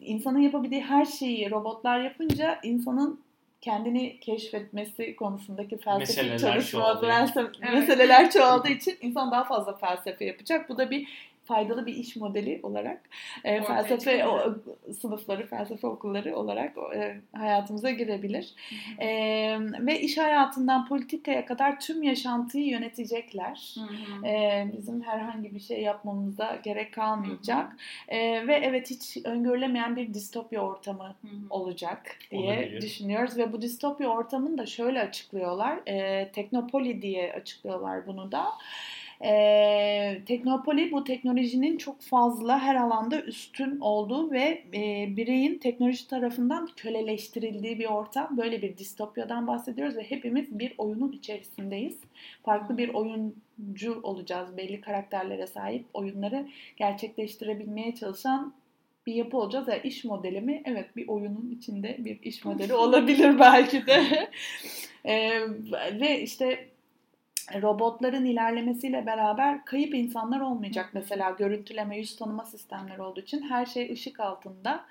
insanın 0.00 0.38
yapabildiği 0.38 0.82
her 0.82 1.04
şeyi 1.04 1.50
robotlar 1.50 2.00
yapınca 2.00 2.58
insanın 2.62 3.20
kendini 3.60 4.20
keşfetmesi 4.20 5.16
konusundaki 5.16 5.78
felsefi 5.78 6.00
Meseleler 6.26 6.38
çalışma, 6.38 6.80
çoğalıyor. 6.80 7.12
felsefe- 7.12 7.50
Evet. 7.62 7.74
meseleler 7.74 8.30
çoğaldığı 8.30 8.68
için 8.68 8.96
insan 9.00 9.30
daha 9.30 9.44
fazla 9.44 9.76
felsefe 9.76 10.24
yapacak. 10.24 10.68
Bu 10.68 10.78
da 10.78 10.90
bir 10.90 11.29
faydalı 11.50 11.86
bir 11.86 11.94
iş 11.94 12.16
modeli 12.16 12.60
olarak 12.62 13.00
e, 13.44 13.62
felsefe 13.62 14.26
o, 14.26 14.54
sınıfları, 15.00 15.46
felsefe 15.46 15.86
okulları 15.86 16.36
olarak 16.36 16.76
e, 16.94 17.20
hayatımıza 17.32 17.90
girebilir. 17.90 18.54
Hı 18.68 18.74
hı. 18.74 19.08
E, 19.08 19.58
ve 19.86 20.00
iş 20.00 20.18
hayatından 20.18 20.88
politikaya 20.88 21.46
kadar 21.46 21.80
tüm 21.80 22.02
yaşantıyı 22.02 22.66
yönetecekler. 22.66 23.74
Hı. 23.74 24.26
E, 24.26 24.66
bizim 24.78 25.02
herhangi 25.02 25.54
bir 25.54 25.60
şey 25.60 25.82
yapmamıza 25.82 26.60
gerek 26.64 26.94
kalmayacak. 26.94 27.76
E, 28.08 28.46
ve 28.46 28.54
evet 28.54 28.90
hiç 28.90 29.16
öngörülemeyen 29.24 29.96
bir 29.96 30.14
distopya 30.14 30.60
ortamı 30.60 31.14
olacak 31.50 32.16
diye 32.30 32.42
Olabilir. 32.42 32.80
düşünüyoruz 32.80 33.36
ve 33.38 33.52
bu 33.52 33.62
distopya 33.62 34.08
ortamını 34.08 34.58
da 34.58 34.66
şöyle 34.66 35.00
açıklıyorlar. 35.00 35.80
E, 35.86 36.28
teknopoli 36.32 37.02
diye 37.02 37.32
açıklıyorlar 37.32 38.06
bunu 38.06 38.32
da. 38.32 38.44
E, 39.24 40.22
teknopoli 40.26 40.92
bu 40.92 41.04
teknolojinin 41.04 41.76
çok 41.76 42.00
fazla 42.00 42.60
her 42.60 42.74
alanda 42.74 43.22
üstün 43.22 43.80
olduğu 43.80 44.30
ve 44.30 44.62
e, 44.74 45.16
bireyin 45.16 45.58
teknoloji 45.58 46.08
tarafından 46.08 46.68
köleleştirildiği 46.76 47.78
bir 47.78 47.86
ortam. 47.86 48.36
Böyle 48.36 48.62
bir 48.62 48.76
distopyadan 48.76 49.46
bahsediyoruz 49.46 49.96
ve 49.96 50.02
hepimiz 50.02 50.58
bir 50.58 50.74
oyunun 50.78 51.12
içerisindeyiz. 51.12 51.98
Farklı 52.42 52.78
bir 52.78 52.88
oyuncu 52.88 54.00
olacağız. 54.02 54.56
Belli 54.56 54.80
karakterlere 54.80 55.46
sahip 55.46 55.84
oyunları 55.94 56.48
gerçekleştirebilmeye 56.76 57.94
çalışan 57.94 58.54
bir 59.06 59.14
yapı 59.14 59.36
olacağız. 59.36 59.68
Yani 59.68 59.80
iş 59.84 60.04
modeli 60.04 60.40
mi? 60.40 60.62
Evet 60.64 60.96
bir 60.96 61.08
oyunun 61.08 61.56
içinde 61.58 61.96
bir 61.98 62.22
iş 62.22 62.44
modeli 62.44 62.74
olabilir 62.84 63.38
belki 63.38 63.86
de. 63.86 64.28
Ee, 65.04 65.40
ve 66.00 66.20
işte 66.22 66.69
robotların 67.62 68.24
ilerlemesiyle 68.24 69.06
beraber 69.06 69.64
kayıp 69.64 69.94
insanlar 69.94 70.40
olmayacak. 70.40 70.90
Mesela 70.92 71.30
görüntüleme, 71.30 71.98
yüz 71.98 72.16
tanıma 72.16 72.44
sistemleri 72.44 73.02
olduğu 73.02 73.20
için 73.20 73.42
her 73.42 73.66
şey 73.66 73.92
ışık 73.92 74.20
altında 74.20 74.84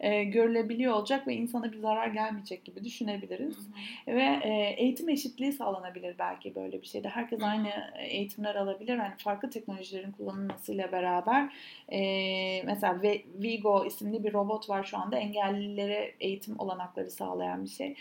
e, 0.00 0.24
görülebiliyor 0.24 0.92
olacak 0.92 1.26
ve 1.26 1.34
insana 1.34 1.72
bir 1.72 1.78
zarar 1.78 2.08
gelmeyecek 2.08 2.64
gibi 2.64 2.84
düşünebiliriz. 2.84 3.56
Hı 3.56 4.10
hı. 4.10 4.16
Ve 4.16 4.40
e, 4.42 4.74
eğitim 4.76 5.08
eşitliği 5.08 5.52
sağlanabilir 5.52 6.18
belki 6.18 6.54
böyle 6.54 6.82
bir 6.82 6.86
şeyde. 6.86 7.08
Herkes 7.08 7.42
aynı 7.42 7.70
eğitimler 7.98 8.54
alabilir. 8.54 8.98
Yani 8.98 9.14
farklı 9.18 9.50
teknolojilerin 9.50 10.12
kullanılmasıyla 10.12 10.92
beraber 10.92 11.52
e, 11.92 12.62
mesela 12.62 13.02
Vigo 13.42 13.84
isimli 13.86 14.24
bir 14.24 14.32
robot 14.32 14.70
var 14.70 14.84
şu 14.84 14.98
anda 14.98 15.16
engellilere 15.16 16.14
eğitim 16.20 16.54
olanakları 16.58 17.10
sağlayan 17.10 17.64
bir 17.64 17.70
şey. 17.70 17.96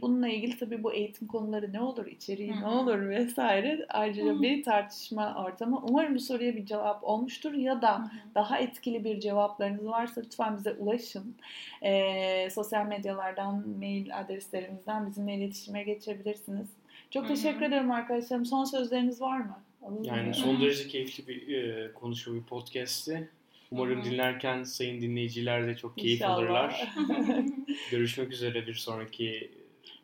Bununla 0.00 0.28
ilgili 0.28 0.58
tabii 0.58 0.82
bu 0.82 0.92
eğitim 0.92 1.28
konuları 1.28 1.72
ne 1.72 1.80
olur, 1.80 2.06
içeriği 2.06 2.54
Hı 2.54 2.60
ne 2.60 2.66
olur 2.66 3.08
vesaire 3.08 3.86
ayrıca 3.88 4.24
Hı. 4.24 4.42
bir 4.42 4.62
tartışma 4.62 5.44
ortamı. 5.44 5.82
Umarım 5.88 6.14
bu 6.14 6.20
soruya 6.20 6.56
bir 6.56 6.66
cevap 6.66 7.04
olmuştur 7.04 7.52
ya 7.52 7.82
da 7.82 7.98
Hı 7.98 8.02
hı. 8.02 8.08
daha 8.34 8.58
etkili 8.58 9.04
bir 9.04 9.20
cevaplarınız 9.20 9.86
varsa 9.86 10.20
lütfen 10.20 10.56
bize 10.56 10.72
ulaşın. 10.72 11.34
Ee, 11.82 12.48
sosyal 12.50 12.86
medyalardan, 12.86 13.68
mail 13.78 14.18
adreslerimizden 14.20 15.06
bizimle 15.06 15.34
iletişime 15.34 15.82
geçebilirsiniz. 15.82 16.68
Çok 17.10 17.24
Hı 17.24 17.28
hı. 17.28 17.34
teşekkür 17.34 17.62
ederim 17.62 17.90
arkadaşlarım. 17.90 18.46
Son 18.46 18.64
sözleriniz 18.64 19.20
var 19.20 19.38
mı? 19.38 19.58
Alalım 19.82 20.04
Yani 20.04 20.34
son 20.34 20.60
derece 20.60 20.88
keyifli 20.88 21.28
bir 21.28 21.54
e, 21.62 21.92
konuşma, 21.92 22.34
bir 22.34 22.42
podcast'ti. 22.42 23.28
Umarım 23.70 23.98
Hı 23.98 24.02
hı. 24.02 24.10
dinlerken 24.10 24.62
sayın 24.62 25.00
dinleyiciler 25.00 25.66
de 25.66 25.76
çok 25.76 25.98
keyif 25.98 26.20
İnşallah. 26.20 26.34
alırlar. 26.34 26.88
Görüşmek 27.90 28.32
üzere 28.32 28.66
bir 28.66 28.74
sonraki 28.74 29.50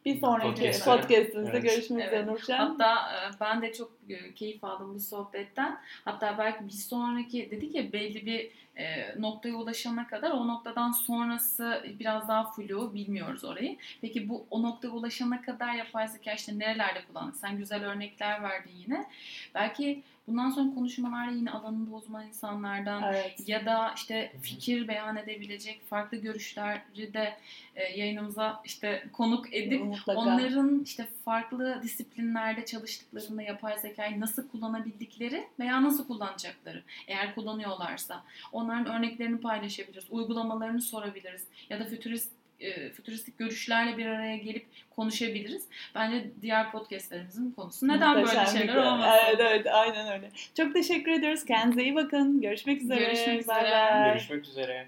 bir 0.04 0.20
sonraki 0.20 0.48
Podcast'te. 0.48 0.90
podcastimizde 0.90 1.50
Evet. 1.58 1.62
görüşmek 1.62 2.04
üzere 2.06 2.16
Evet. 2.16 2.26
Nurcan. 2.26 2.58
Hatta 2.58 2.94
e, 2.94 3.40
ben 3.40 3.62
de 3.62 3.72
çok 3.72 3.92
e, 4.08 4.34
keyif 4.34 4.64
aldım 4.64 4.94
bu 4.94 5.00
sohbetten. 5.00 5.80
Hatta 6.04 6.38
belki 6.38 6.66
bir 6.66 6.70
sonraki 6.72 7.50
dedik 7.50 7.74
ya 7.74 7.92
belli 7.92 8.26
bir 8.26 8.50
e, 8.76 9.14
noktaya 9.20 9.54
ulaşana 9.54 10.06
kadar 10.06 10.30
o 10.30 10.48
noktadan 10.48 10.92
sonrası 10.92 11.84
biraz 11.98 12.28
daha 12.28 12.52
flu 12.52 12.94
bilmiyoruz 12.94 13.44
orayı. 13.44 13.76
Peki 14.00 14.28
bu 14.28 14.46
o 14.50 14.62
noktaya 14.62 14.88
ulaşana 14.88 15.42
kadar 15.42 15.74
yapay 15.74 16.08
zeka 16.08 16.32
işte 16.32 16.58
nerelerde 16.58 17.04
kullandık? 17.08 17.36
Sen 17.36 17.56
güzel 17.56 17.84
örnekler 17.84 18.42
verdin 18.42 18.72
yine. 18.76 19.06
Belki 19.54 20.02
bundan 20.26 20.50
sonra 20.50 20.74
konuşmalarda 20.74 21.30
yine 21.32 21.50
alanında 21.50 21.94
uzman 21.96 22.26
insanlardan 22.26 23.02
Evet. 23.02 23.48
ya 23.48 23.66
da 23.66 23.92
işte 23.96 24.32
fikir 24.42 24.88
beyan 24.88 25.16
edebilecek 25.16 25.86
farklı 25.90 26.16
görüşleri 26.16 27.14
de 27.14 27.36
e, 27.76 27.98
yayınımıza 27.98 28.60
işte 28.64 29.04
konuk 29.12 29.54
edip 29.54 29.84
Mutlaka. 29.84 30.20
Onların 30.20 30.82
işte 30.84 31.08
farklı 31.24 31.80
disiplinlerde 31.82 32.64
çalıştıklarında 32.64 33.42
yapay 33.42 33.78
zekayı 33.78 34.20
nasıl 34.20 34.48
kullanabildikleri 34.48 35.48
veya 35.60 35.82
nasıl 35.82 36.06
kullanacakları 36.06 36.82
eğer 37.08 37.34
kullanıyorlarsa 37.34 38.24
onların 38.64 38.98
örneklerini 38.98 39.40
paylaşabiliriz, 39.40 40.04
uygulamalarını 40.10 40.80
sorabiliriz 40.80 41.44
ya 41.70 41.80
da 41.80 41.84
fütürist 41.84 42.30
e, 42.60 42.90
fütüristik 42.90 43.38
görüşlerle 43.38 43.98
bir 43.98 44.06
araya 44.06 44.36
gelip 44.36 44.66
konuşabiliriz. 44.96 45.64
Bence 45.94 46.30
diğer 46.42 46.72
podcastlerimizin 46.72 47.50
konusu. 47.50 47.88
Neden 47.88 48.14
böyle 48.16 48.46
şeyler 48.46 48.76
olmasın? 48.76 49.20
Evet, 49.26 49.40
evet 49.40 49.66
aynen 49.66 50.12
öyle. 50.12 50.30
Çok 50.56 50.74
teşekkür 50.74 51.12
ediyoruz. 51.12 51.44
Kendinize 51.44 51.82
iyi 51.82 51.94
bakın. 51.94 52.40
Görüşmek 52.40 52.82
üzere. 52.82 53.04
Görüşmek 53.04 53.48
Bay 53.48 53.64
üzere. 53.64 53.70
bay. 53.70 54.12
Görüşmek 54.12 54.44
üzere. 54.44 54.86